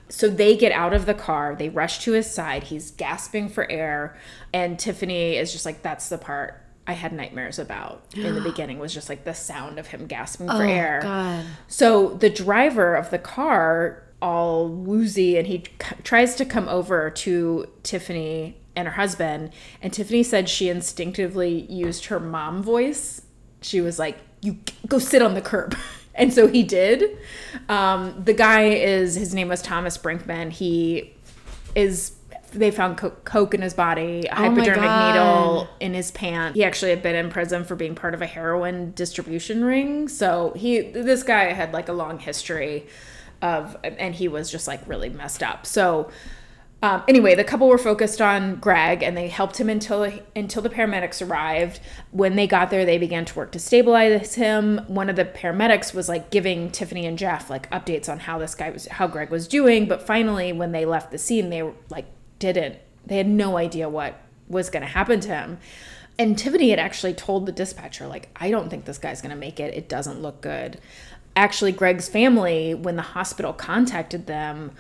So 0.08 0.28
they 0.28 0.56
get 0.56 0.72
out 0.72 0.92
of 0.92 1.06
the 1.06 1.14
car. 1.14 1.56
They 1.56 1.68
rush 1.68 2.00
to 2.04 2.12
his 2.12 2.30
side. 2.30 2.64
He's 2.64 2.90
gasping 2.92 3.48
for 3.48 3.70
air, 3.70 4.16
and 4.52 4.78
Tiffany 4.78 5.36
is 5.36 5.52
just 5.52 5.64
like, 5.64 5.82
"That's 5.82 6.08
the 6.08 6.18
part 6.18 6.62
I 6.86 6.92
had 6.92 7.12
nightmares 7.12 7.58
about 7.58 8.04
in 8.14 8.34
the 8.34 8.40
beginning. 8.50 8.78
Was 8.78 8.94
just 8.94 9.08
like 9.08 9.24
the 9.24 9.34
sound 9.34 9.78
of 9.78 9.88
him 9.88 10.06
gasping 10.06 10.46
for 10.46 10.64
oh, 10.64 10.68
air." 10.68 11.00
God. 11.02 11.44
So 11.66 12.10
the 12.14 12.30
driver 12.30 12.94
of 12.94 13.10
the 13.10 13.18
car, 13.18 14.04
all 14.22 14.68
woozy, 14.68 15.36
and 15.36 15.46
he 15.46 15.64
c- 15.82 15.96
tries 16.04 16.36
to 16.36 16.44
come 16.44 16.68
over 16.68 17.10
to 17.10 17.66
Tiffany 17.82 18.58
and 18.76 18.86
her 18.86 18.94
husband. 18.94 19.50
And 19.82 19.92
Tiffany 19.92 20.22
said 20.22 20.48
she 20.48 20.68
instinctively 20.68 21.62
used 21.62 22.06
her 22.06 22.20
mom 22.20 22.62
voice. 22.62 23.22
She 23.60 23.80
was 23.80 23.98
like, 23.98 24.18
"You 24.40 24.58
go 24.86 25.00
sit 25.00 25.20
on 25.20 25.34
the 25.34 25.42
curb." 25.42 25.76
And 26.16 26.32
so 26.32 26.48
he 26.48 26.62
did. 26.62 27.18
Um, 27.68 28.22
the 28.24 28.32
guy 28.32 28.64
is 28.68 29.14
his 29.14 29.34
name 29.34 29.48
was 29.48 29.62
Thomas 29.62 29.96
Brinkman. 29.98 30.50
He 30.50 31.14
is. 31.74 32.12
They 32.52 32.70
found 32.70 32.96
co- 32.96 33.10
coke 33.10 33.52
in 33.52 33.60
his 33.60 33.74
body, 33.74 34.26
a 34.26 34.32
Oh 34.32 34.34
hypodermic 34.36 34.78
needle 34.78 35.68
in 35.78 35.92
his 35.92 36.10
pants. 36.10 36.56
He 36.56 36.64
actually 36.64 36.90
had 36.90 37.02
been 37.02 37.14
in 37.14 37.28
prison 37.28 37.64
for 37.64 37.74
being 37.74 37.94
part 37.94 38.14
of 38.14 38.22
a 38.22 38.26
heroin 38.26 38.92
distribution 38.92 39.62
ring. 39.62 40.08
So 40.08 40.52
he, 40.56 40.80
this 40.80 41.22
guy 41.22 41.52
had 41.52 41.74
like 41.74 41.88
a 41.90 41.92
long 41.92 42.18
history 42.18 42.86
of 43.42 43.76
and 43.82 44.14
he 44.14 44.28
was 44.28 44.50
just 44.50 44.66
like 44.66 44.80
really 44.86 45.10
messed 45.10 45.42
up. 45.42 45.66
So 45.66 46.10
um, 46.82 47.02
anyway, 47.08 47.34
the 47.34 47.42
couple 47.42 47.68
were 47.68 47.78
focused 47.78 48.20
on 48.20 48.56
Greg, 48.56 49.02
and 49.02 49.16
they 49.16 49.28
helped 49.28 49.58
him 49.58 49.70
until 49.70 50.12
until 50.34 50.60
the 50.62 50.68
paramedics 50.68 51.26
arrived. 51.26 51.80
When 52.10 52.36
they 52.36 52.46
got 52.46 52.70
there, 52.70 52.84
they 52.84 52.98
began 52.98 53.24
to 53.24 53.34
work 53.34 53.52
to 53.52 53.58
stabilize 53.58 54.34
him. 54.34 54.80
One 54.86 55.08
of 55.08 55.16
the 55.16 55.24
paramedics 55.24 55.94
was 55.94 56.08
like 56.08 56.30
giving 56.30 56.70
Tiffany 56.70 57.06
and 57.06 57.18
Jeff 57.18 57.48
like 57.48 57.70
updates 57.70 58.10
on 58.10 58.20
how 58.20 58.38
this 58.38 58.54
guy 58.54 58.70
was, 58.70 58.86
how 58.86 59.06
Greg 59.06 59.30
was 59.30 59.48
doing. 59.48 59.86
But 59.86 60.02
finally, 60.02 60.52
when 60.52 60.72
they 60.72 60.84
left 60.84 61.10
the 61.10 61.18
scene, 61.18 61.48
they 61.48 61.62
like 61.88 62.06
didn't. 62.38 62.76
They 63.06 63.16
had 63.16 63.28
no 63.28 63.56
idea 63.56 63.88
what 63.88 64.20
was 64.48 64.68
going 64.68 64.82
to 64.82 64.88
happen 64.88 65.20
to 65.20 65.28
him. 65.28 65.58
And 66.18 66.38
Tiffany 66.38 66.70
had 66.70 66.78
actually 66.78 67.14
told 67.14 67.46
the 67.46 67.52
dispatcher, 67.52 68.06
like, 68.06 68.28
I 68.36 68.50
don't 68.50 68.70
think 68.70 68.84
this 68.84 68.98
guy's 68.98 69.20
going 69.20 69.34
to 69.34 69.36
make 69.36 69.60
it. 69.60 69.74
It 69.74 69.88
doesn't 69.88 70.22
look 70.22 70.40
good. 70.40 70.80
Actually, 71.34 71.72
Greg's 71.72 72.08
family, 72.08 72.74
when 72.74 72.96
the 72.96 73.02
hospital 73.02 73.52
contacted 73.52 74.26
them, 74.26 74.72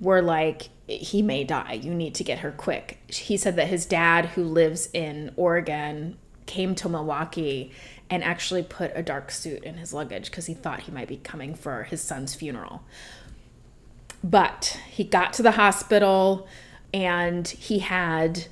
were 0.00 0.22
like, 0.22 0.68
he 0.86 1.22
may 1.22 1.44
die. 1.44 1.80
You 1.82 1.94
need 1.94 2.14
to 2.16 2.24
get 2.24 2.40
her 2.40 2.52
quick. 2.52 2.98
He 3.08 3.36
said 3.36 3.56
that 3.56 3.68
his 3.68 3.86
dad, 3.86 4.26
who 4.26 4.44
lives 4.44 4.88
in 4.92 5.32
Oregon, 5.36 6.18
came 6.46 6.74
to 6.76 6.88
Milwaukee 6.88 7.72
and 8.08 8.22
actually 8.22 8.62
put 8.62 8.92
a 8.94 9.02
dark 9.02 9.30
suit 9.30 9.64
in 9.64 9.78
his 9.78 9.92
luggage 9.92 10.26
because 10.26 10.46
he 10.46 10.54
thought 10.54 10.80
he 10.80 10.92
might 10.92 11.08
be 11.08 11.16
coming 11.16 11.54
for 11.54 11.84
his 11.84 12.00
son's 12.00 12.34
funeral. 12.34 12.84
But 14.22 14.78
he 14.88 15.04
got 15.04 15.32
to 15.34 15.42
the 15.42 15.52
hospital 15.52 16.46
and 16.94 17.48
he 17.48 17.80
had 17.80 18.46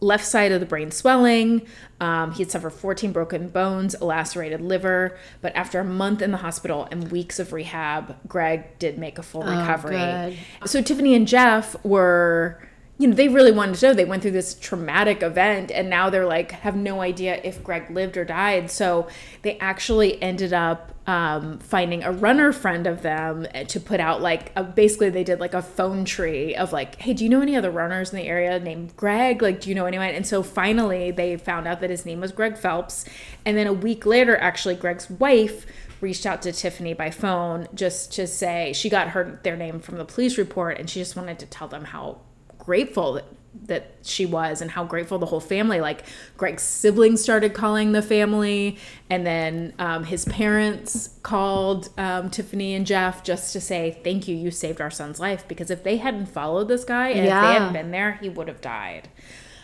left 0.00 0.24
side 0.24 0.52
of 0.52 0.60
the 0.60 0.66
brain 0.66 0.90
swelling. 0.90 1.66
Um, 2.00 2.32
he 2.32 2.42
had 2.42 2.50
suffered 2.50 2.70
14 2.70 3.12
broken 3.12 3.48
bones, 3.48 3.94
a 3.94 4.04
lacerated 4.04 4.60
liver. 4.60 5.16
But 5.40 5.56
after 5.56 5.80
a 5.80 5.84
month 5.84 6.20
in 6.22 6.30
the 6.32 6.38
hospital 6.38 6.86
and 6.90 7.10
weeks 7.10 7.38
of 7.38 7.52
rehab, 7.52 8.16
Greg 8.28 8.78
did 8.78 8.98
make 8.98 9.18
a 9.18 9.22
full 9.22 9.42
recovery. 9.42 9.96
good. 9.96 10.38
So 10.68 10.82
Tiffany 10.82 11.14
and 11.14 11.26
Jeff 11.26 11.82
were, 11.84 12.60
you 12.98 13.06
know, 13.06 13.14
they 13.14 13.28
really 13.28 13.52
wanted 13.52 13.74
to 13.74 13.86
know. 13.86 13.94
They 13.94 14.06
went 14.06 14.22
through 14.22 14.30
this 14.30 14.54
traumatic 14.54 15.22
event 15.22 15.70
and 15.70 15.90
now 15.90 16.08
they're 16.08 16.26
like, 16.26 16.52
have 16.52 16.76
no 16.76 17.02
idea 17.02 17.40
if 17.44 17.62
Greg 17.62 17.90
lived 17.90 18.16
or 18.16 18.24
died. 18.24 18.70
So 18.70 19.08
they 19.42 19.58
actually 19.58 20.20
ended 20.22 20.54
up 20.54 20.92
um, 21.06 21.58
finding 21.58 22.02
a 22.02 22.10
runner 22.10 22.52
friend 22.52 22.86
of 22.86 23.02
them 23.02 23.46
to 23.68 23.78
put 23.78 24.00
out 24.00 24.22
like 24.22 24.50
a, 24.56 24.64
basically 24.64 25.10
they 25.10 25.22
did 25.22 25.38
like 25.38 25.54
a 25.54 25.62
phone 25.62 26.04
tree 26.04 26.56
of 26.56 26.72
like 26.72 26.96
hey 27.00 27.12
do 27.12 27.22
you 27.22 27.30
know 27.30 27.40
any 27.40 27.54
other 27.54 27.70
runners 27.70 28.10
in 28.10 28.16
the 28.16 28.26
area 28.26 28.58
named 28.58 28.96
greg 28.96 29.40
like 29.40 29.60
do 29.60 29.68
you 29.68 29.74
know 29.76 29.86
anyone 29.86 30.08
and 30.08 30.26
so 30.26 30.42
finally 30.42 31.12
they 31.12 31.36
found 31.36 31.68
out 31.68 31.80
that 31.80 31.90
his 31.90 32.04
name 32.04 32.20
was 32.20 32.32
greg 32.32 32.58
phelps 32.58 33.04
and 33.44 33.56
then 33.56 33.68
a 33.68 33.72
week 33.72 34.04
later 34.04 34.36
actually 34.38 34.74
greg's 34.74 35.08
wife 35.08 35.64
reached 36.00 36.26
out 36.26 36.42
to 36.42 36.50
tiffany 36.50 36.92
by 36.92 37.08
phone 37.08 37.68
just 37.72 38.12
to 38.12 38.26
say 38.26 38.72
she 38.72 38.90
got 38.90 39.10
her 39.10 39.38
their 39.44 39.56
name 39.56 39.78
from 39.78 39.98
the 39.98 40.04
police 40.04 40.36
report 40.36 40.76
and 40.76 40.90
she 40.90 40.98
just 40.98 41.14
wanted 41.14 41.38
to 41.38 41.46
tell 41.46 41.68
them 41.68 41.84
how 41.84 42.18
grateful 42.66 43.14
that, 43.14 43.24
that 43.66 43.92
she 44.02 44.26
was 44.26 44.60
and 44.60 44.70
how 44.72 44.84
grateful 44.84 45.18
the 45.18 45.26
whole 45.26 45.40
family 45.40 45.80
like 45.80 46.02
greg's 46.36 46.62
siblings 46.62 47.22
started 47.22 47.54
calling 47.54 47.92
the 47.92 48.02
family 48.02 48.76
and 49.08 49.26
then 49.26 49.72
um, 49.78 50.04
his 50.04 50.26
parents 50.26 51.18
called 51.22 51.88
um, 51.96 52.28
tiffany 52.28 52.74
and 52.74 52.86
jeff 52.86 53.24
just 53.24 53.52
to 53.54 53.60
say 53.60 53.98
thank 54.04 54.28
you 54.28 54.36
you 54.36 54.50
saved 54.50 54.80
our 54.80 54.90
son's 54.90 55.18
life 55.18 55.48
because 55.48 55.70
if 55.70 55.82
they 55.82 55.96
hadn't 55.96 56.26
followed 56.26 56.68
this 56.68 56.84
guy 56.84 57.08
and 57.08 57.20
if 57.20 57.24
they 57.24 57.30
hadn't 57.30 57.72
been 57.72 57.90
there 57.90 58.12
he 58.20 58.28
would 58.28 58.48
have 58.48 58.60
died. 58.60 59.08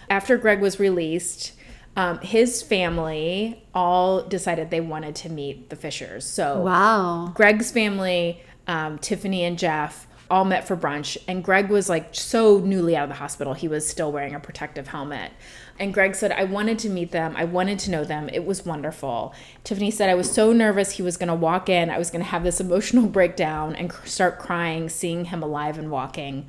After 0.09 0.39
greg 0.39 0.61
was 0.61 0.81
released 0.81 1.53
um, 1.97 2.19
his 2.21 2.63
family 2.63 3.63
all 3.75 4.23
decided 4.23 4.71
they 4.71 4.81
wanted 4.81 5.15
to 5.17 5.29
meet 5.29 5.69
the 5.69 5.77
fishers. 5.77 6.25
So 6.25 6.63
Wow. 6.63 7.33
Greg's 7.35 7.71
family, 7.71 8.43
um, 8.67 8.99
Tiffany 8.99 9.45
and 9.45 9.59
Jeff, 9.59 10.07
all 10.33 10.47
met 10.47 10.67
for 10.67 10.77
brunch. 10.77 11.19
And 11.29 11.45
Greg 11.45 11.69
was 11.69 11.91
like 11.91 12.15
so 12.15 12.59
newly 12.59 12.97
out 12.97 13.05
of 13.05 13.09
the 13.11 13.17
hospital, 13.17 13.53
he 13.53 13.69
was 13.69 13.87
still 13.87 14.11
wearing 14.11 14.35
a 14.35 14.41
protective 14.41 14.89
helmet. 14.89 15.31
And 15.79 15.93
Greg 15.93 16.15
said, 16.15 16.33
I 16.33 16.45
wanted 16.45 16.79
to 16.81 16.89
meet 16.89 17.13
them. 17.13 17.35
I 17.37 17.45
wanted 17.45 17.79
to 17.81 17.91
know 17.91 18.03
them. 18.03 18.31
It 18.33 18.47
was 18.47 18.65
wonderful. 18.65 19.35
Tiffany 19.63 19.91
said, 19.91 20.09
I 20.09 20.15
was 20.15 20.33
so 20.33 20.55
nervous 20.55 20.93
he 20.93 21.03
was 21.03 21.19
going 21.19 21.29
to 21.29 21.35
walk 21.35 21.69
in. 21.69 21.91
I 21.91 21.99
was 21.99 22.11
going 22.11 22.25
to 22.25 22.31
have 22.31 22.45
this 22.45 22.61
emotional 22.61 23.07
breakdown 23.19 23.77
and 23.77 23.91
cr- 23.91 24.07
start 24.07 24.39
crying, 24.39 24.89
seeing 24.89 25.27
him 25.27 25.43
alive 25.43 25.77
and 25.77 25.91
walking. 25.91 26.47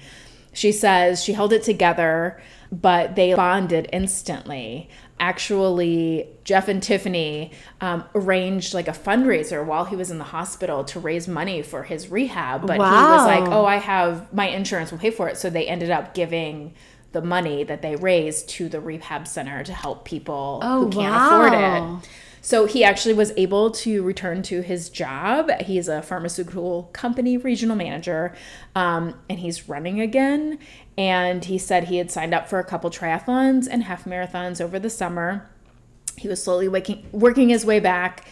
She 0.53 0.71
says 0.71 1.21
she 1.21 1.33
held 1.33 1.51
it 1.51 1.63
together, 1.63 2.41
but 2.71 3.15
they 3.15 3.33
bonded 3.33 3.89
instantly. 3.91 4.89
Actually, 5.23 6.27
Jeff 6.43 6.67
and 6.67 6.83
Tiffany 6.83 7.51
um, 7.79 8.03
arranged 8.13 8.73
like 8.73 8.89
a 8.89 8.91
fundraiser 8.91 9.65
while 9.65 9.85
he 9.85 9.95
was 9.95 10.11
in 10.11 10.17
the 10.17 10.25
hospital 10.25 10.83
to 10.83 10.99
raise 10.99 11.29
money 11.29 11.61
for 11.61 11.83
his 11.83 12.09
rehab. 12.09 12.67
But 12.67 12.73
he 12.73 12.79
was 12.79 13.25
like, 13.25 13.49
"Oh, 13.49 13.65
I 13.65 13.77
have 13.77 14.33
my 14.33 14.49
insurance 14.49 14.91
will 14.91 14.99
pay 14.99 15.11
for 15.11 15.29
it." 15.29 15.37
So 15.37 15.49
they 15.49 15.65
ended 15.65 15.91
up 15.91 16.13
giving 16.13 16.73
the 17.13 17.21
money 17.21 17.63
that 17.63 17.81
they 17.81 17.95
raised 17.95 18.49
to 18.49 18.67
the 18.67 18.81
rehab 18.81 19.25
center 19.25 19.63
to 19.63 19.71
help 19.71 20.03
people 20.03 20.59
Oh, 20.61 20.85
who 20.85 20.91
can't 20.91 21.15
afford 21.15 21.53
it. 21.53 22.09
So 22.45 22.65
he 22.65 22.83
actually 22.83 23.13
was 23.13 23.31
able 23.37 23.71
to 23.71 24.03
return 24.03 24.43
to 24.43 24.61
his 24.61 24.89
job. 24.89 25.49
He's 25.61 25.87
a 25.87 26.01
pharmaceutical 26.01 26.89
company 26.91 27.37
regional 27.37 27.77
manager, 27.77 28.35
um, 28.75 29.17
and 29.29 29.39
he's 29.39 29.69
running 29.69 30.01
again. 30.01 30.59
And 30.97 31.45
he 31.45 31.57
said 31.57 31.85
he 31.85 31.97
had 31.97 32.11
signed 32.11 32.33
up 32.33 32.49
for 32.49 32.59
a 32.59 32.65
couple 32.65 32.89
triathlons 32.89 33.65
and 33.71 33.83
half 33.83 34.03
marathons 34.03 34.59
over 34.59 34.77
the 34.77 34.89
summer. 34.89 35.49
He 36.17 36.27
was 36.27 36.43
slowly 36.43 36.67
waking, 36.67 37.07
working 37.13 37.47
his 37.47 37.65
way 37.65 37.79
back. 37.79 38.25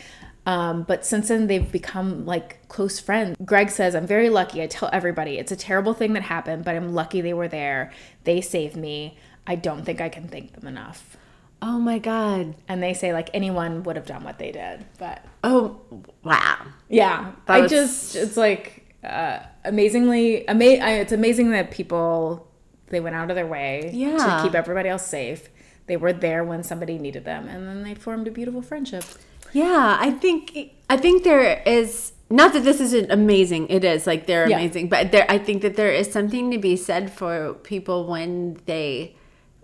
Um, 0.45 0.83
but 0.83 1.05
since 1.05 1.29
then, 1.29 1.47
they've 1.47 1.71
become 1.71 2.25
like 2.25 2.67
close 2.67 2.99
friends. 2.99 3.37
Greg 3.45 3.69
says, 3.69 3.95
I'm 3.95 4.07
very 4.07 4.29
lucky. 4.29 4.61
I 4.61 4.67
tell 4.67 4.89
everybody 4.91 5.37
it's 5.37 5.53
a 5.53 5.55
terrible 5.55 5.93
thing 5.93 6.11
that 6.13 6.23
happened, 6.23 6.65
but 6.65 6.75
I'm 6.75 6.93
lucky 6.93 7.21
they 7.21 7.33
were 7.33 7.47
there. 7.47 7.93
They 8.25 8.41
saved 8.41 8.75
me. 8.75 9.17
I 9.47 9.55
don't 9.55 9.85
think 9.85 10.01
I 10.01 10.09
can 10.09 10.27
thank 10.27 10.51
them 10.51 10.67
enough. 10.67 11.15
Oh 11.61 11.77
my 11.79 11.99
God. 11.99 12.55
And 12.67 12.81
they 12.81 12.93
say, 12.93 13.13
like, 13.13 13.29
anyone 13.33 13.83
would 13.83 13.95
have 13.95 14.05
done 14.07 14.23
what 14.23 14.39
they 14.39 14.51
did. 14.51 14.83
But 14.97 15.23
Oh, 15.43 15.79
wow. 16.23 16.57
yeah, 16.89 17.31
That 17.45 17.53
I 17.53 17.61
was- 17.61 17.71
just, 17.71 18.15
it's 18.15 18.37
like 18.37 18.95
uh, 19.03 19.39
amazingly, 19.65 20.47
ama- 20.47 20.63
I, 20.83 20.91
it's 20.99 21.11
amazing 21.11 21.51
that 21.51 21.71
people, 21.71 22.47
they 22.87 22.99
went 22.99 23.15
out 23.15 23.29
of 23.29 23.35
their 23.35 23.47
way 23.47 23.89
Yeah. 23.93 24.17
to 24.17 24.39
keep 24.43 24.55
everybody 24.55 24.89
else 24.89 25.05
safe. 25.05 25.49
They 25.87 25.97
were 25.97 26.13
there 26.13 26.43
when 26.43 26.63
somebody 26.63 26.97
needed 26.99 27.25
them, 27.25 27.47
and 27.47 27.67
then 27.67 27.83
they 27.83 27.95
formed 27.95 28.27
a 28.27 28.31
beautiful 28.31 28.61
friendship. 28.61 29.03
Yeah, 29.51 29.97
I 29.99 30.11
think 30.11 30.71
I 30.89 30.95
think 30.97 31.23
there 31.23 31.61
is 31.65 32.13
not 32.29 32.53
that 32.53 32.63
this 32.63 32.79
isn't 32.79 33.11
amazing. 33.11 33.67
It 33.69 33.83
is 33.83 34.07
like 34.07 34.25
they're 34.25 34.47
Yeah. 34.47 34.57
amazing, 34.57 34.87
but 34.87 35.11
there 35.11 35.25
I 35.27 35.37
think 35.37 35.63
that 35.63 35.75
there 35.75 35.91
is 35.91 36.09
something 36.11 36.49
to 36.51 36.57
be 36.57 36.77
said 36.77 37.11
for 37.11 37.55
people 37.63 38.07
when 38.07 38.59
they 38.67 39.15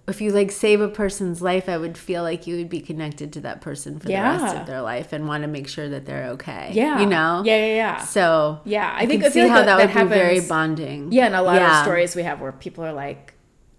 if 0.07 0.21
you 0.21 0.31
like 0.31 0.51
save 0.51 0.79
a 0.79 0.87
person's 0.87 1.41
life, 1.41 1.67
I 1.67 1.77
would 1.77 1.97
feel 1.97 2.23
like 2.23 2.47
you 2.47 2.55
would 2.57 2.69
be 2.69 2.79
connected 2.79 3.33
to 3.33 3.41
that 3.41 3.59
person 3.61 3.99
for 3.99 4.07
the 4.07 4.13
rest 4.13 4.55
of 4.55 4.65
their 4.65 4.81
life 4.81 5.11
and 5.11 5.27
want 5.27 5.43
to 5.43 5.47
make 5.47 5.67
sure 5.67 5.89
that 5.89 6.05
they're 6.05 6.27
okay. 6.31 6.69
Yeah. 6.73 6.99
You 6.99 7.05
know? 7.07 7.43
Yeah, 7.45 7.57
yeah, 7.65 7.75
yeah. 7.75 7.97
So 8.03 8.61
Yeah, 8.63 8.93
I 8.95 9.05
think- 9.05 9.23
I 9.25 9.29
see 9.29 9.41
like 9.41 9.49
how 9.51 9.57
that- 9.57 9.65
that, 9.65 9.93
that 9.93 10.03
would 10.03 10.09
be 10.09 10.15
very 10.15 10.39
bonding. 10.39 11.11
Yeah, 11.11 11.25
and 11.25 11.35
a 11.35 11.41
lot 11.41 11.55
Yeah. 11.55 11.79
of 11.79 11.83
stories 11.85 12.15
we 12.15 12.23
have 12.23 12.39
where 12.39 12.51
people 12.53 12.85
are 12.85 12.93
like, 12.93 13.33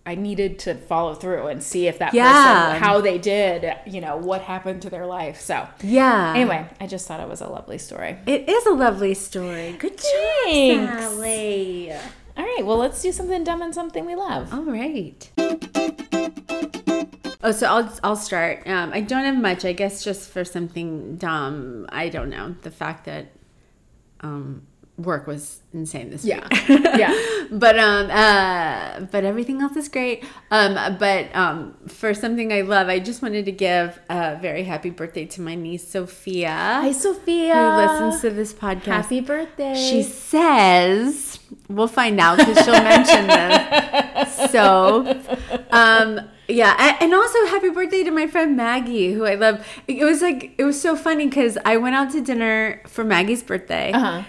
I 0.04 0.14
needed 0.14 0.58
to 0.60 0.74
follow 0.74 1.14
through 1.14 1.48
and 1.48 1.62
see 1.62 1.86
if 1.86 1.98
that 1.98 2.14
Yeah. 2.14 2.70
person, 2.72 2.82
how 2.82 3.00
they 3.02 3.18
did, 3.18 3.74
you 3.86 4.00
know, 4.00 4.16
what 4.16 4.40
happened 4.42 4.80
to 4.82 4.90
their 4.90 5.04
life. 5.06 5.40
So, 5.40 5.66
Yeah. 5.82 6.32
anyway, 6.34 6.66
I 6.80 6.86
just 6.86 7.06
thought 7.06 7.20
it 7.20 7.28
was 7.28 7.40
a 7.42 7.48
lovely 7.48 7.76
story. 7.78 8.16
It 8.26 8.48
is 8.48 8.64
a 8.66 8.72
lovely 8.72 9.12
story. 9.14 9.76
Good 9.78 9.98
Thanks. 10.00 10.92
job, 10.92 11.10
Sally. 11.12 11.92
All 12.38 12.44
right, 12.44 12.64
well, 12.64 12.76
let's 12.78 13.02
do 13.02 13.12
something 13.12 13.44
dumb 13.44 13.60
and 13.62 13.74
something 13.74 14.06
we 14.06 14.14
love. 14.14 14.52
All 14.54 14.62
right. 14.62 15.28
Oh, 17.48 17.52
so 17.52 17.66
I'll 17.66 17.92
I'll 18.04 18.16
start. 18.16 18.66
Um, 18.66 18.92
I 18.92 19.00
don't 19.00 19.24
have 19.24 19.36
much. 19.40 19.64
I 19.64 19.72
guess 19.72 20.04
just 20.04 20.28
for 20.30 20.44
something 20.44 21.16
dumb. 21.16 21.86
I 21.88 22.08
don't 22.10 22.28
know 22.30 22.56
the 22.62 22.70
fact 22.70 23.04
that 23.06 23.32
um, 24.20 24.66
work 24.96 25.26
was 25.26 25.62
insane 25.72 26.10
this 26.10 26.24
Yeah. 26.24 26.46
week. 26.68 26.84
Yeah. 26.98 27.14
but 27.50 27.78
um, 27.78 28.10
uh, 28.10 29.00
but 29.12 29.24
everything 29.24 29.62
else 29.62 29.76
is 29.76 29.88
great. 29.88 30.24
Um, 30.50 30.74
but 30.98 31.34
um, 31.34 31.74
for 31.86 32.12
something 32.14 32.52
I 32.52 32.62
love, 32.62 32.88
I 32.88 32.98
just 32.98 33.22
wanted 33.22 33.44
to 33.46 33.52
give 33.52 33.98
a 34.10 34.36
very 34.42 34.64
happy 34.64 34.90
birthday 34.90 35.24
to 35.26 35.40
my 35.40 35.54
niece 35.54 35.86
Sophia, 35.88 36.50
Hi, 36.50 36.92
Sophia. 36.92 37.54
who 37.54 37.76
listens 37.82 38.20
to 38.22 38.30
this 38.30 38.52
podcast. 38.52 38.84
Happy 39.08 39.20
birthday. 39.20 39.74
She 39.74 40.02
says, 40.02 41.38
we'll 41.68 41.88
find 41.88 42.18
out 42.18 42.38
because 42.38 42.64
she'll 42.64 42.72
mention 42.72 43.26
this. 43.26 44.50
So, 44.50 45.20
um, 45.70 46.20
yeah, 46.48 46.96
and 47.00 47.14
also 47.14 47.46
happy 47.46 47.68
birthday 47.68 48.02
to 48.04 48.10
my 48.10 48.26
friend 48.26 48.56
Maggie, 48.56 49.12
who 49.12 49.26
I 49.26 49.34
love. 49.34 49.66
It 49.86 50.04
was 50.04 50.22
like 50.22 50.54
it 50.58 50.64
was 50.64 50.80
so 50.80 50.96
funny 50.96 51.26
because 51.26 51.58
I 51.64 51.76
went 51.76 51.94
out 51.94 52.10
to 52.12 52.20
dinner 52.20 52.82
for 52.86 53.04
Maggie's 53.04 53.42
birthday. 53.42 53.92
Uh-huh. 53.92 54.22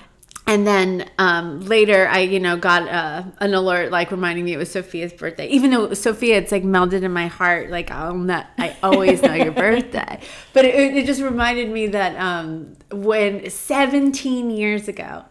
And 0.45 0.65
then 0.65 1.08
um, 1.19 1.62
later, 1.62 2.08
I 2.08 2.21
you 2.21 2.39
know 2.39 2.58
got 2.58 2.89
uh, 2.89 3.23
an 3.38 3.54
alert 3.54 3.91
like 3.91 4.12
reminding 4.12 4.45
me 4.45 4.54
it 4.54 4.58
was 4.58 4.71
Sophia's 4.71 5.13
birthday. 5.13 5.47
Even 5.47 5.69
though 5.69 5.93
Sophia, 5.93 6.38
it's 6.38 6.52
like 6.52 6.63
melded 6.63 7.04
in 7.04 7.13
my 7.13 7.28
heart. 7.28 7.69
Like 7.69 7.91
I'll 7.91 8.15
not, 8.15 8.47
I 8.58 8.75
always 8.84 9.21
know 9.21 9.36
your 9.36 9.52
birthday. 9.52 10.19
But 10.54 10.65
it, 10.65 10.97
it 10.97 11.06
just 11.06 11.21
reminded 11.21 11.69
me 11.69 11.88
that 11.88 12.17
um, 12.17 12.75
when 12.91 13.49
17 13.49 14.49
years 14.49 14.88
ago, 14.88 15.23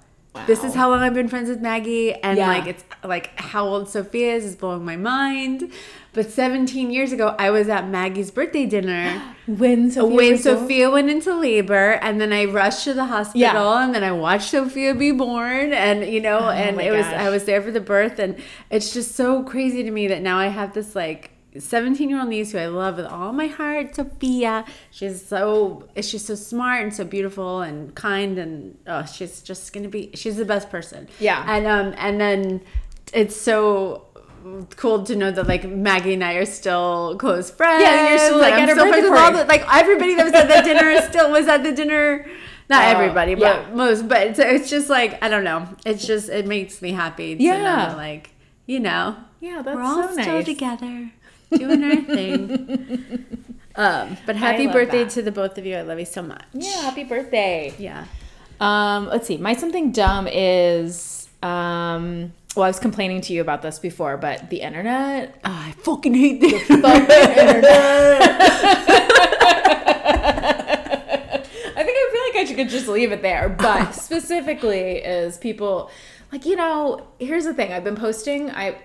This 0.47 0.65
is 0.65 0.75
how 0.75 0.91
long 0.91 1.01
I've 1.01 1.15
been 1.15 1.29
friends 1.29 1.49
with 1.49 1.61
Maggie, 1.61 2.15
and 2.15 2.39
Yeah. 2.39 2.49
like 2.49 2.67
it's 2.67 2.85
like 3.05 3.39
how 3.39 3.67
old 3.67 3.89
Sophia 3.89 4.35
is 4.35 4.45
is 4.45 4.57
blowing 4.57 4.85
my 4.85 4.97
mind. 4.97 5.71
But 6.15 6.31
17 6.31 6.91
years 6.91 7.13
ago, 7.13 7.37
I 7.39 7.51
was 7.51 7.69
at 7.69 7.89
Maggie's 7.89 8.31
birthday 8.31 8.67
dinner. 8.67 9.21
when 9.47 9.91
Sophia 9.91 10.17
when 10.17 10.39
Sophia 10.39 10.91
went 10.91 11.11
into 11.11 11.35
labor, 11.35 11.93
and 12.03 12.21
then 12.21 12.33
I 12.33 12.45
rushed 12.47 12.85
to 12.85 12.95
the 12.95 13.05
hospital, 13.07 13.41
Yeah. 13.41 13.85
and 13.85 13.95
then 13.95 14.03
I 14.03 14.13
watched 14.13 14.51
Sophia 14.51 14.95
be 14.95 15.11
born, 15.13 15.73
and 15.73 16.07
you 16.11 16.21
know, 16.21 16.39
oh 16.41 16.49
and 16.51 16.77
my 16.77 16.85
it 16.85 16.91
was. 16.93 17.07
I 17.07 17.29
was 17.31 17.45
there 17.45 17.61
for 17.63 17.71
the 17.71 17.81
birth, 17.81 18.19
and 18.19 18.37
it's 18.71 18.93
just 18.93 19.15
so 19.15 19.43
crazy 19.43 19.83
to 19.83 19.91
me 19.91 20.09
that 20.09 20.23
now 20.23 20.39
I 20.39 20.47
have 20.49 20.73
this 20.75 20.95
like 20.97 21.31
17 21.57 22.11
year 22.11 22.19
old 22.21 22.29
niece 22.29 22.53
who 22.53 22.59
I 22.59 22.67
love 22.67 22.97
with 22.97 23.07
all 23.07 23.33
my 23.33 23.47
heart, 23.47 23.95
Sophia. 23.95 24.65
She's 24.91 25.25
so 25.27 25.89
she's 26.01 26.25
so 26.25 26.35
smart 26.35 26.83
and 26.83 26.95
so 26.95 27.05
beautiful 27.05 27.61
and 27.63 27.95
kind, 27.95 28.39
and 28.39 28.77
oh, 28.87 29.05
she's 29.07 29.41
just 29.43 29.73
gonna 29.73 29.89
be 29.89 30.11
she's 30.15 30.37
the 30.37 30.45
best 30.45 30.71
person. 30.71 31.09
Yeah. 31.19 31.45
and 31.47 31.67
um, 31.67 31.95
and 31.97 32.21
then 32.21 32.61
it's 33.13 33.37
so. 33.37 34.05
Cool 34.77 35.03
to 35.03 35.17
know 35.17 35.33
that 35.33 35.49
like 35.49 35.65
Maggie 35.69 36.15
and 36.15 36.23
I 36.23 36.35
are 36.35 36.45
still 36.47 37.17
close 37.19 37.51
friends. 37.51 37.83
Yeah, 37.83 38.11
you're 38.11 38.19
still, 38.19 38.39
like, 38.39 38.55
at 38.55 38.69
I'm 38.69 38.77
still 38.77 38.89
friends 38.89 39.11
with 39.11 39.19
all 39.19 39.33
the 39.33 39.45
like 39.45 39.65
everybody 39.71 40.15
that 40.15 40.25
was 40.25 40.33
at 40.33 40.47
the 40.47 40.63
dinner 40.73 41.03
still 41.03 41.31
was 41.33 41.49
at 41.49 41.65
the 41.65 41.73
dinner. 41.73 42.25
Not 42.71 42.85
Oh, 42.85 42.89
everybody, 43.01 43.35
but 43.35 43.41
yeah. 43.69 43.75
most. 43.75 44.07
But 44.09 44.29
it's, 44.29 44.39
it's 44.39 44.71
just 44.71 44.89
like 44.89 45.23
I 45.23 45.29
don't 45.29 45.43
know. 45.43 45.69
It's 45.85 46.07
just 46.07 46.29
it 46.29 46.47
makes 46.47 46.81
me 46.81 46.93
happy. 46.93 47.35
To 47.37 47.43
know 47.43 47.53
Yeah. 47.53 47.63
that, 47.65 47.97
like 47.97 48.31
you 48.65 48.79
know, 48.79 49.17
Yeah, 49.41 49.61
that's 49.61 49.75
we're 49.75 49.83
all 49.83 50.05
so 50.05 50.13
still 50.13 50.35
nice. 50.37 50.45
together 50.45 51.11
doing 51.53 51.85
our 51.85 52.03
thing. 52.03 53.37
um, 53.77 54.17
but 54.27 54.37
happy 54.37 54.67
birthday 54.67 55.05
that. 55.05 55.13
to 55.13 55.23
the 55.23 55.33
both 55.33 55.59
of 55.59 55.67
you. 55.67 55.77
I 55.77 55.83
love 55.83 55.99
you 55.99 56.05
so 56.05 56.23
much. 56.23 56.45
Yeah, 56.53 56.83
happy 56.83 57.05
birthday. 57.05 57.75
Yeah. 57.79 58.07
Um, 58.61 59.07
let's 59.07 59.27
see. 59.27 59.37
My 59.37 59.55
something 59.55 59.93
dumb 59.93 60.27
is 60.27 61.29
um 61.43 62.33
well, 62.57 62.65
I 62.65 62.69
was 62.71 62.81
complaining 62.81 63.21
to 63.21 63.33
you 63.33 63.41
about 63.41 63.63
this 63.63 63.79
before, 63.79 64.17
but 64.17 64.51
the 64.51 64.63
internet. 64.63 65.39
Oh, 65.45 65.65
I 65.69 65.73
fucking 65.83 66.15
hate 66.15 66.41
the 66.41 66.49
internet. 66.49 67.65
I 71.77 71.85
think 71.85 71.97
I 71.97 72.11
feel 72.13 72.23
like 72.23 72.37
I 72.37 72.45
should 72.47 72.57
could 72.57 72.69
just 72.69 72.89
leave 72.89 73.13
it 73.13 73.23
there. 73.23 73.49
But 73.49 73.93
specifically 73.95 74.97
is 74.97 75.39
people 75.39 75.91
like, 76.33 76.47
you 76.47 76.57
know, 76.57 77.07
here's 77.21 77.45
the 77.45 77.55
thing. 77.55 77.73
I've 77.73 77.85
been 77.85 77.97
posting 77.97 78.51
I 78.51 78.77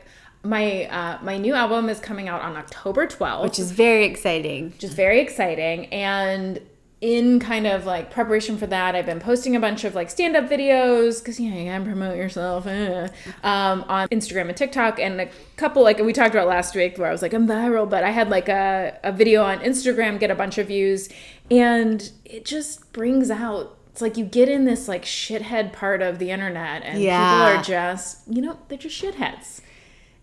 my 0.44 0.86
uh 0.86 1.20
my 1.24 1.38
new 1.38 1.54
album 1.54 1.90
is 1.90 2.00
coming 2.00 2.28
out 2.28 2.42
on 2.42 2.56
October 2.58 3.08
12th. 3.08 3.44
Which 3.44 3.60
is 3.60 3.72
very 3.72 4.06
exciting. 4.06 4.72
which 4.72 4.84
is 4.84 4.94
very 4.94 5.20
exciting. 5.22 5.86
And 5.88 6.60
in 7.00 7.38
kind 7.42 7.68
of 7.68 7.86
like 7.86 8.12
preparation 8.12 8.58
for 8.58 8.66
that, 8.68 8.96
I've 8.96 9.06
been 9.06 9.20
posting 9.20 9.58
a 9.58 9.60
bunch 9.60 9.84
of 9.84 9.94
like 9.94 10.10
stand 10.10 10.38
up 10.38 10.46
videos 10.50 11.20
because 11.20 11.38
you 11.38 11.50
know 11.52 11.58
you 11.58 11.70
gotta 11.70 11.84
promote 11.84 12.16
yourself 12.16 12.66
eh, 12.66 13.10
um, 13.44 13.84
on 13.90 14.08
Instagram 14.08 14.48
and 14.48 14.56
TikTok, 14.56 15.00
and 15.02 15.20
a 15.20 15.28
couple 15.58 15.84
like 15.84 16.00
we 16.00 16.14
talked 16.14 16.34
about 16.34 16.48
last 16.48 16.74
week 16.76 16.98
where 16.98 17.10
I 17.10 17.12
was 17.12 17.22
like 17.22 17.34
I'm 17.34 17.46
viral, 17.46 17.90
but 17.90 18.06
I 18.06 18.12
had 18.12 18.30
like 18.30 18.48
a, 18.48 18.98
a 19.04 19.12
video 19.12 19.44
on 19.44 19.60
Instagram 19.60 20.18
get 20.18 20.32
a 20.32 20.36
bunch 20.36 20.58
of 20.58 20.68
views, 20.68 21.10
and 21.52 22.10
it 22.24 22.46
just 22.46 22.94
brings 22.94 23.30
out. 23.30 23.78
It's 23.92 24.02
like 24.02 24.16
you 24.18 24.24
get 24.26 24.48
in 24.50 24.64
this 24.66 24.88
like 24.88 25.04
shithead 25.04 25.74
part 25.74 26.02
of 26.02 26.20
the 26.20 26.32
internet, 26.32 26.84
and 26.84 27.02
Yeah. 27.02 27.20
people 27.32 27.60
are 27.60 27.62
just 27.64 28.20
you 28.30 28.42
know 28.42 28.58
they're 28.70 28.78
just 28.78 29.00
shitheads, 29.02 29.60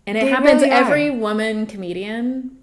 and 0.07 0.17
it 0.17 0.25
They 0.25 0.29
happens. 0.31 0.61
really 0.61 0.73
every 0.73 1.09
woman 1.11 1.65
comedian 1.65 2.57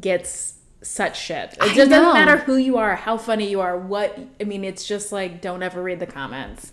gets 0.00 0.54
such 0.82 1.20
shit. 1.20 1.52
It 1.54 1.58
I 1.60 1.66
just 1.74 1.90
know. 1.90 1.96
doesn't 2.02 2.14
matter 2.14 2.36
who 2.38 2.56
you 2.56 2.76
are, 2.78 2.94
how 2.96 3.16
funny 3.16 3.48
you 3.50 3.60
are, 3.60 3.76
what 3.78 4.18
I 4.40 4.44
mean, 4.44 4.64
it's 4.64 4.86
just 4.86 5.10
like 5.12 5.40
don't 5.40 5.62
ever 5.62 5.82
read 5.82 6.00
the 6.00 6.06
comments. 6.06 6.70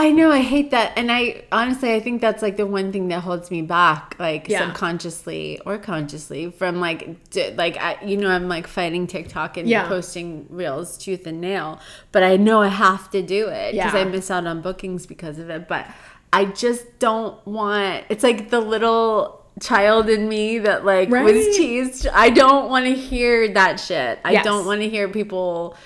I 0.00 0.12
know, 0.12 0.30
I 0.30 0.40
hate 0.40 0.70
that. 0.70 0.92
And 0.96 1.12
I 1.12 1.42
honestly, 1.52 1.92
I 1.94 2.00
think 2.00 2.20
that's 2.20 2.42
like 2.42 2.56
the 2.56 2.66
one 2.66 2.90
thing 2.92 3.08
that 3.08 3.20
holds 3.20 3.50
me 3.50 3.60
back, 3.62 4.16
like 4.18 4.48
Yeah. 4.48 4.66
subconsciously 4.66 5.60
or 5.66 5.76
consciously 5.78 6.50
from 6.50 6.80
like, 6.80 7.28
d- 7.30 7.52
like, 7.56 7.76
I, 7.76 7.98
you 8.04 8.16
know, 8.16 8.30
I'm 8.30 8.48
like 8.48 8.66
fighting 8.66 9.06
TikTok 9.06 9.56
and 9.56 9.68
Yeah. 9.68 9.86
posting 9.88 10.46
reels 10.48 10.96
tooth 10.96 11.26
and 11.26 11.40
nail, 11.40 11.80
but 12.12 12.22
I 12.22 12.36
know 12.36 12.62
I 12.62 12.68
have 12.68 13.10
to 13.10 13.22
do 13.22 13.48
it 13.48 13.72
because 13.72 13.92
Yeah. 13.94 14.00
I 14.00 14.04
miss 14.04 14.30
out 14.30 14.46
on 14.46 14.62
bookings 14.62 15.06
because 15.06 15.38
of 15.38 15.50
it. 15.50 15.68
But 15.68 15.86
I 16.32 16.46
just 16.46 16.98
don't 16.98 17.44
want, 17.46 18.04
it's 18.08 18.22
like 18.24 18.50
the 18.50 18.60
little 18.60 19.36
child 19.60 20.08
in 20.08 20.28
me 20.28 20.58
that 20.60 20.86
like 20.86 21.10
Right. 21.10 21.24
was 21.24 21.56
teased. 21.56 22.06
I 22.06 22.30
don't 22.30 22.70
want 22.70 22.86
to 22.86 22.94
hear 22.94 23.52
that 23.52 23.78
shit. 23.78 24.18
I 24.24 24.32
Yes. 24.32 24.44
don't 24.44 24.64
want 24.64 24.80
to 24.80 24.88
hear 24.88 25.08
people 25.08 25.76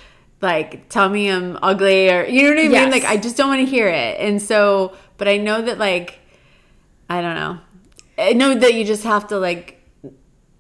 like 0.45 0.89
tell 0.89 1.09
me 1.09 1.29
I'm 1.29 1.59
ugly 1.63 2.09
or 2.11 2.25
you 2.25 2.43
know 2.43 2.51
what 2.51 2.59
I 2.59 2.63
mean? 2.63 2.73
Yes. 2.73 2.93
Like 2.93 3.05
I 3.05 3.17
just 3.17 3.37
don't 3.37 3.49
want 3.49 3.61
to 3.61 3.67
hear 3.67 3.89
it. 3.89 4.21
And 4.21 4.41
so, 4.41 4.95
but 5.17 5.27
I 5.27 5.39
know 5.39 5.63
that 5.63 5.79
like 5.79 6.21
I 7.11 7.21
don't 7.21 7.35
know. 7.35 7.59
I 8.17 8.33
know 8.33 8.55
that 8.55 8.75
you 8.75 8.85
just 8.85 9.03
have 9.03 9.27
to 9.29 9.39
like 9.39 9.81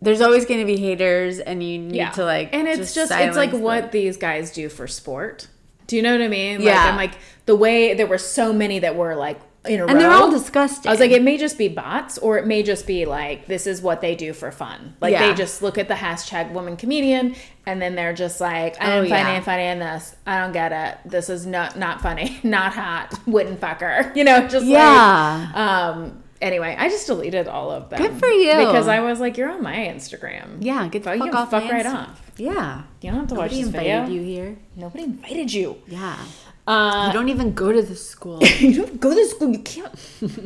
there's 0.02 0.20
always 0.20 0.44
going 0.44 0.60
to 0.60 0.66
be 0.66 0.76
haters 0.76 1.38
and 1.38 1.62
you 1.62 1.78
need 1.78 2.12
to 2.14 2.24
like 2.24 2.52
and 2.52 2.66
it's 2.68 2.94
just, 2.94 3.10
it's 3.12 3.36
like 3.36 3.50
silence 3.50 3.62
what 3.62 3.92
these 3.92 4.16
guys 4.16 4.50
do 4.50 4.68
for 4.68 4.86
sport. 4.86 5.48
Do 5.86 5.96
you 5.96 6.02
know 6.02 6.12
what 6.12 6.22
I 6.22 6.28
mean? 6.28 6.58
Like, 6.58 6.66
Yeah. 6.66 6.84
I'm 6.86 6.96
like 6.96 7.14
the 7.46 7.54
way 7.56 7.94
there 7.94 8.06
were 8.06 8.18
so 8.18 8.52
many 8.52 8.80
that 8.80 8.96
were 8.96 9.14
like 9.14 9.38
in 9.66 9.80
a 9.80 9.86
and 9.86 9.98
they're 10.00 10.10
all 10.10 10.30
disgusting. 10.30 10.88
I 10.88 10.92
was 10.92 11.00
like, 11.00 11.10
it 11.10 11.22
may 11.22 11.36
just 11.38 11.56
be 11.58 11.68
bots, 11.68 12.18
or 12.18 12.38
it 12.38 12.46
may 12.46 12.62
just 12.62 12.86
be 12.86 13.04
like 13.06 13.46
this 13.46 13.66
is 13.66 13.80
what 13.82 14.00
they 14.00 14.14
do 14.14 14.32
for 14.32 14.50
fun. 14.50 14.96
Like 15.00 15.12
Yeah. 15.12 15.28
they 15.28 15.34
just 15.34 15.62
look 15.62 15.78
at 15.78 15.88
the 15.88 15.94
hashtag 15.94 16.52
woman 16.52 16.76
comedian, 16.76 17.34
and 17.66 17.80
then 17.80 17.94
they're 17.94 18.12
just 18.14 18.40
like, 18.40 18.76
I 18.80 18.86
Oh, 18.92 19.00
don't 19.00 19.08
find 19.10 19.28
yeah. 19.28 19.40
funny 19.40 19.64
in 19.64 19.78
this. 19.78 20.14
I 20.26 20.38
don't 20.40 20.52
get 20.52 20.72
it. 20.72 21.10
This 21.10 21.28
is 21.30 21.46
not 21.46 21.78
not 21.78 22.00
funny, 22.00 22.38
not 22.44 22.72
hot. 22.74 23.18
Wouldn't 23.26 23.60
fuck 23.60 23.80
her. 23.80 24.12
You 24.16 24.24
know, 24.24 24.46
just 24.48 24.66
Yeah. 24.66 25.48
Like, 25.52 25.56
um. 25.56 26.20
Anyway, 26.42 26.76
I 26.78 26.90
just 26.90 27.06
deleted 27.06 27.48
all 27.48 27.70
of 27.70 27.88
them. 27.88 28.02
Good 28.02 28.18
for 28.18 28.28
you. 28.28 28.52
Because 28.66 28.86
I 28.86 29.00
was 29.00 29.18
like, 29.18 29.38
you're 29.38 29.48
on 29.50 29.62
my 29.62 29.74
Instagram. 29.76 30.58
yeah, 30.60 30.86
get 30.88 31.02
the 31.02 31.10
Fuck, 31.10 31.18
fuck 31.20 31.26
you 31.26 31.32
off 31.38 31.50
fuck 31.50 31.72
right 31.72 31.86
off. 31.86 32.20
Yeah. 32.36 32.82
You 33.00 33.10
don't 33.12 33.20
have 33.20 33.28
to 33.28 33.34
watch 33.36 33.52
Nobody 33.52 33.56
this 33.62 33.66
invited 33.68 34.02
video. 34.08 34.14
you 34.14 34.22
here. 34.22 34.56
Nobody 34.76 35.04
invited 35.04 35.52
you. 35.54 35.78
Yeah. 35.86 36.18
Uh, 36.66 37.04
you 37.08 37.12
don't 37.12 37.28
even 37.28 37.52
go 37.52 37.72
to 37.72 37.82
the 37.82 37.94
school. 37.96 38.42
you 38.58 38.74
don't 38.74 39.00
go 39.00 39.10
to 39.10 39.16
the 39.16 39.26
school. 39.26 39.50
You 39.50 39.58
can't 39.58 39.94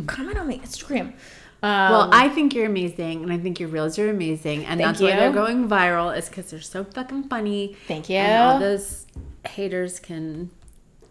comment 0.06 0.36
on 0.38 0.48
my 0.48 0.54
Instagram. 0.58 1.12
Um, 1.62 1.90
Well, 1.92 2.10
I 2.12 2.28
think 2.28 2.54
you're 2.54 2.66
amazing, 2.66 3.22
and 3.22 3.32
I 3.32 3.38
think 3.38 3.58
your 3.60 3.68
reels 3.68 3.98
are 3.98 4.08
amazing, 4.10 4.64
and 4.66 4.78
that's 4.80 5.00
why 5.00 5.10
they're 5.16 5.32
going 5.32 5.68
viral. 5.68 6.16
Is 6.16 6.28
because 6.28 6.50
they're 6.50 6.60
so 6.60 6.84
fucking 6.84 7.24
funny. 7.24 7.76
Thank 7.86 8.08
you. 8.08 8.16
And 8.16 8.42
all 8.42 8.58
those 8.60 9.06
haters 9.46 9.98
can 10.00 10.50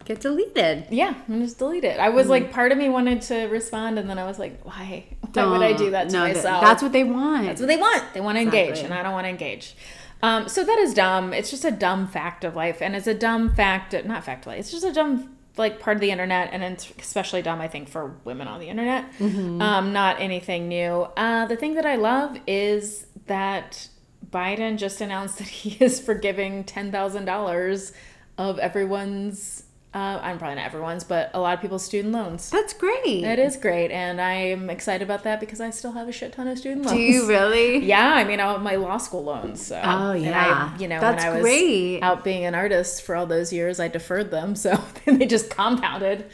get 0.04 0.20
deleted. 0.20 0.86
yeah, 0.90 1.12
I'm 1.28 1.42
just 1.42 1.58
delete 1.58 1.84
it. 1.84 2.00
I 2.00 2.08
Mm. 2.08 2.14
was 2.14 2.28
like, 2.28 2.50
part 2.50 2.72
of 2.72 2.78
me 2.78 2.88
wanted 2.88 3.20
to 3.22 3.46
respond, 3.48 3.98
and 3.98 4.08
then 4.08 4.18
I 4.18 4.24
was 4.26 4.38
like, 4.38 4.62
why? 4.64 5.04
Why 5.34 5.44
would 5.46 5.60
I 5.62 5.74
do 5.74 5.90
that 5.90 6.08
to 6.08 6.14
No, 6.14 6.20
myself? 6.26 6.62
That's 6.62 6.82
what 6.82 6.92
they 6.92 7.04
want. 7.04 7.44
That's 7.44 7.60
what 7.60 7.66
they 7.66 7.76
want. 7.76 8.02
They 8.14 8.20
want 8.22 8.36
to 8.38 8.40
engage, 8.42 8.78
and 8.78 8.94
I 8.94 9.02
don't 9.02 9.12
want 9.12 9.26
to 9.26 9.28
engage. 9.28 9.74
Um, 10.22 10.48
so 10.48 10.64
that 10.64 10.78
is 10.78 10.94
dumb. 10.94 11.32
It's 11.32 11.50
just 11.50 11.64
a 11.64 11.70
dumb 11.70 12.06
fact 12.08 12.44
of 12.44 12.56
life, 12.56 12.82
and 12.82 12.96
it's 12.96 13.06
a 13.06 13.14
dumb 13.14 13.54
fact. 13.54 13.94
Not 14.04 14.24
fact 14.24 14.44
of 14.44 14.48
life. 14.48 14.60
It's 14.60 14.70
just 14.70 14.84
a 14.84 14.92
dumb 14.92 15.36
like 15.56 15.80
part 15.80 15.96
of 15.96 16.00
the 16.00 16.10
internet, 16.10 16.50
and 16.52 16.62
it's 16.62 16.90
especially 16.98 17.42
dumb, 17.42 17.60
I 17.60 17.68
think, 17.68 17.88
for 17.88 18.16
women 18.24 18.48
on 18.48 18.60
the 18.60 18.68
internet. 18.68 19.12
Mm-hmm. 19.18 19.60
Um, 19.60 19.92
not 19.92 20.20
anything 20.20 20.68
new. 20.68 21.08
Uh, 21.16 21.46
the 21.46 21.56
thing 21.56 21.74
that 21.74 21.86
I 21.86 21.96
love 21.96 22.38
is 22.46 23.06
that 23.26 23.88
Biden 24.30 24.76
just 24.78 25.00
announced 25.00 25.38
that 25.38 25.48
he 25.48 25.82
is 25.84 26.00
forgiving 26.00 26.64
ten 26.64 26.90
thousand 26.90 27.24
dollars 27.24 27.92
of 28.36 28.58
everyone's. 28.58 29.64
Uh, 29.94 30.20
I'm 30.22 30.38
probably 30.38 30.56
not 30.56 30.66
everyone's, 30.66 31.02
but 31.02 31.30
a 31.32 31.40
lot 31.40 31.54
of 31.54 31.62
people's 31.62 31.82
student 31.82 32.12
loans. 32.12 32.50
That's 32.50 32.74
great. 32.74 33.24
It 33.24 33.38
is 33.38 33.56
great, 33.56 33.90
and 33.90 34.20
I'm 34.20 34.68
excited 34.68 35.02
about 35.02 35.24
that 35.24 35.40
because 35.40 35.62
I 35.62 35.70
still 35.70 35.92
have 35.92 36.06
a 36.08 36.12
shit 36.12 36.34
ton 36.34 36.46
of 36.46 36.58
student 36.58 36.84
loans. 36.84 36.94
Do 36.96 37.02
you 37.02 37.26
really? 37.26 37.78
Yeah, 37.88 38.12
I 38.14 38.24
mean, 38.24 38.38
I 38.38 38.52
have 38.52 38.60
my 38.60 38.76
law 38.76 38.98
school 38.98 39.24
loans. 39.24 39.64
So. 39.66 39.80
Oh, 39.82 40.10
And 40.10 40.24
yeah. 40.24 40.72
I, 40.74 40.78
you 40.78 40.88
know, 40.88 41.00
That's 41.00 41.24
when 41.24 41.32
I 41.32 41.36
was 41.36 41.42
great. 41.42 42.00
out 42.02 42.22
being 42.22 42.44
an 42.44 42.54
artist 42.54 43.00
for 43.02 43.16
all 43.16 43.24
those 43.24 43.50
years, 43.50 43.80
I 43.80 43.88
deferred 43.88 44.30
them, 44.30 44.54
so 44.56 44.78
then 45.06 45.18
they 45.18 45.26
just 45.26 45.48
compounded. 45.48 46.26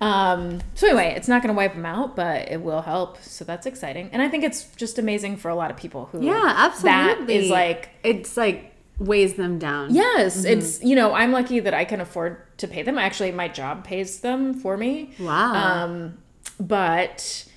Um, 0.00 0.62
so 0.74 0.86
anyway, 0.86 1.12
it's 1.14 1.28
not 1.28 1.42
going 1.42 1.54
to 1.54 1.56
wipe 1.56 1.74
them 1.74 1.84
out, 1.84 2.16
but 2.16 2.50
it 2.50 2.62
will 2.62 2.80
help. 2.80 3.22
So 3.22 3.44
that's 3.44 3.66
exciting, 3.66 4.08
and 4.12 4.22
I 4.22 4.28
think 4.30 4.42
it's 4.42 4.64
just 4.76 4.98
amazing 4.98 5.36
for 5.36 5.50
a 5.50 5.54
lot 5.54 5.70
of 5.70 5.76
people 5.76 6.06
who. 6.12 6.24
Yeah, 6.24 6.54
absolutely. 6.56 7.26
That 7.26 7.30
is 7.30 7.50
like 7.50 7.90
it's 8.02 8.36
like 8.38 8.71
weighs 8.98 9.34
them 9.34 9.58
down. 9.58 9.94
Yes, 9.94 10.38
Mm-hmm. 10.38 10.58
it's 10.58 10.82
you 10.82 10.94
know 10.96 11.12
I'm 11.14 11.32
lucky 11.32 11.60
that 11.60 11.74
I 11.74 11.84
can 11.84 12.00
afford 12.00 12.56
to 12.58 12.68
pay 12.68 12.82
them. 12.82 12.98
Actually, 12.98 13.32
my 13.32 13.48
job 13.48 13.84
pays 13.84 14.20
them 14.20 14.54
for 14.54 14.76
me. 14.76 15.14
Wow. 15.18 15.54
Um, 15.84 16.18
but 16.60 17.48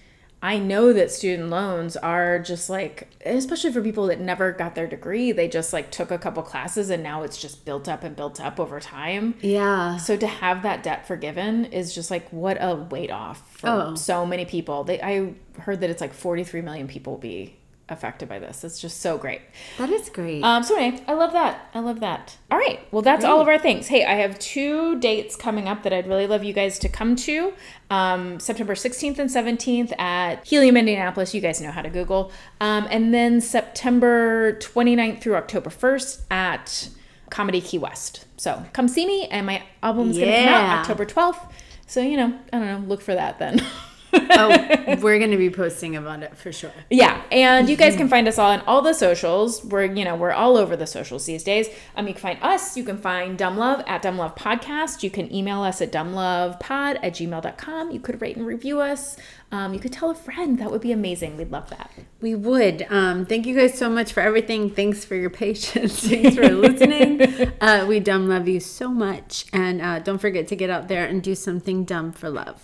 I 0.41 0.59
know 0.59 0.93
that 0.93 1.09
student 1.11 1.49
loans 1.49 1.97
are 1.97 2.37
just 2.39 2.69
like, 2.69 3.09
especially 3.25 3.71
for 3.71 3.81
people 3.81 4.07
that 4.07 4.19
never 4.19 4.51
got 4.51 4.75
their 4.75 4.85
degree, 4.85 5.31
they 5.31 5.47
just 5.47 5.73
like 5.73 5.89
took 5.91 6.11
a 6.11 6.17
couple 6.19 6.43
classes 6.43 6.89
and 6.91 7.01
now 7.01 7.23
it's 7.23 7.37
just 7.41 7.65
built 7.65 7.87
up 7.87 8.03
and 8.03 8.15
built 8.15 8.39
up 8.39 8.59
over 8.59 8.79
time. 8.79 9.35
Yeah. 9.41 9.97
So 9.97 10.15
to 10.17 10.27
have 10.27 10.61
that 10.63 10.83
debt 10.83 11.07
forgiven 11.07 11.65
is 11.65 11.95
just 11.95 12.11
like 12.11 12.29
what 12.31 12.57
a 12.59 12.75
weight 12.75 13.11
off 13.11 13.57
for 13.57 13.69
Oh. 13.69 13.95
so 13.95 14.25
many 14.25 14.45
people. 14.45 14.83
They 14.83 15.01
I 15.01 15.33
heard 15.61 15.81
that 15.81 15.89
it's 15.89 16.01
like 16.01 16.13
43 16.13 16.61
million 16.61 16.87
people 16.87 17.13
will 17.13 17.19
be 17.19 17.55
affected 17.89 18.27
by 18.27 18.39
this. 18.39 18.63
It's 18.63 18.79
just 18.79 18.99
so 18.99 19.17
great. 19.17 19.41
That 19.77 19.89
is 19.89 20.09
great. 20.09 20.43
Um, 20.43 20.63
so 20.63 20.75
anyway, 20.75 21.03
I 21.07 21.13
love 21.13 21.33
that. 21.33 21.69
I 21.73 21.79
love 21.79 21.99
that. 21.99 22.37
All 22.49 22.57
right. 22.57 22.79
Well, 22.91 23.01
that's 23.01 23.23
all 23.23 23.41
of 23.41 23.47
our 23.47 23.59
things. 23.59 23.87
Hey, 23.87 24.03
I 24.03 24.15
have 24.15 24.39
two 24.39 24.99
dates 24.99 25.35
coming 25.35 25.67
up 25.67 25.83
that 25.83 25.93
I'd 25.93 26.07
really 26.07 26.27
love 26.27 26.43
you 26.43 26.53
guys 26.53 26.79
to 26.79 26.89
come 26.89 27.15
to. 27.17 27.53
Um, 27.89 28.39
September 28.39 28.73
16th 28.73 29.19
and 29.19 29.29
17th 29.29 29.99
at 29.99 30.45
Helium, 30.47 30.77
Indianapolis. 30.77 31.33
You 31.35 31.41
guys 31.41 31.61
know 31.61 31.71
how 31.71 31.81
to 31.83 31.89
Google. 31.89 32.31
Um, 32.59 32.87
and 32.89 33.13
then 33.13 33.39
September 33.41 34.53
29th 34.53 35.21
through 35.21 35.35
October 35.35 35.69
1st 35.69 36.21
at 36.31 36.89
Comedy 37.29 37.61
Key 37.61 37.77
West. 37.77 38.25
So 38.37 38.65
come 38.73 38.87
see 38.87 39.05
me, 39.05 39.27
and 39.27 39.45
my 39.45 39.63
album's 39.83 40.17
going 40.17 40.29
to 40.29 40.37
come 40.43 40.53
out 40.53 40.79
October 40.79 41.05
12th. 41.05 41.51
So, 41.87 42.01
you 42.01 42.17
know, 42.17 42.37
I 42.51 42.59
don't 42.59 42.67
know, 42.67 42.87
look 42.87 43.01
for 43.01 43.13
that 43.13 43.37
then. 43.37 43.61
oh, 44.15 44.95
we're 45.01 45.19
gonna 45.19 45.37
be 45.37 45.49
posting 45.49 45.95
about 45.95 46.23
it 46.23 46.37
for 46.37 46.51
sure. 46.51 46.71
Yeah, 46.89 47.21
and 47.31 47.69
you 47.69 47.75
guys 47.75 47.95
can 47.95 48.07
find 48.07 48.27
us 48.27 48.37
all 48.37 48.51
on 48.51 48.61
all 48.61 48.81
the 48.81 48.93
socials. 48.93 49.63
We're 49.63 49.85
you 49.85 50.05
know 50.05 50.15
we're 50.15 50.31
all 50.31 50.57
over 50.57 50.75
the 50.75 50.87
socials 50.87 51.25
these 51.25 51.43
days. 51.43 51.67
Um, 51.95 52.07
you 52.07 52.13
can 52.13 52.21
find 52.21 52.39
us. 52.41 52.77
You 52.77 52.83
can 52.83 52.97
find 52.97 53.37
Dumb 53.37 53.57
Love 53.57 53.83
at 53.87 54.01
Dumb 54.01 54.17
Love 54.17 54.35
Podcast. 54.35 55.03
You 55.03 55.09
can 55.09 55.33
email 55.33 55.61
us 55.61 55.81
at 55.81 55.91
dumblovepod 55.91 56.99
at 57.01 57.13
gmail.com. 57.13 57.91
You 57.91 57.99
could 57.99 58.21
rate 58.21 58.37
and 58.37 58.45
review 58.45 58.81
us. 58.81 59.17
Um, 59.51 59.73
you 59.73 59.79
could 59.79 59.93
tell 59.93 60.09
a 60.09 60.15
friend. 60.15 60.57
That 60.59 60.71
would 60.71 60.81
be 60.81 60.91
amazing. 60.91 61.37
We'd 61.37 61.51
love 61.51 61.69
that. 61.69 61.91
We 62.19 62.35
would. 62.35 62.85
Um, 62.89 63.25
thank 63.25 63.45
you 63.45 63.55
guys 63.55 63.77
so 63.77 63.89
much 63.89 64.11
for 64.11 64.21
everything. 64.21 64.69
Thanks 64.69 65.05
for 65.05 65.15
your 65.15 65.29
patience. 65.29 65.99
Thanks 66.07 66.35
for 66.35 66.49
listening. 66.49 67.21
Uh, 67.61 67.85
we 67.87 67.99
dumb 67.99 68.27
love 68.27 68.47
you 68.47 68.59
so 68.59 68.89
much, 68.89 69.45
and 69.53 69.81
uh, 69.81 69.99
don't 69.99 70.19
forget 70.19 70.47
to 70.47 70.55
get 70.55 70.69
out 70.69 70.87
there 70.87 71.05
and 71.05 71.23
do 71.23 71.33
something 71.33 71.83
dumb 71.83 72.11
for 72.11 72.29
love 72.29 72.63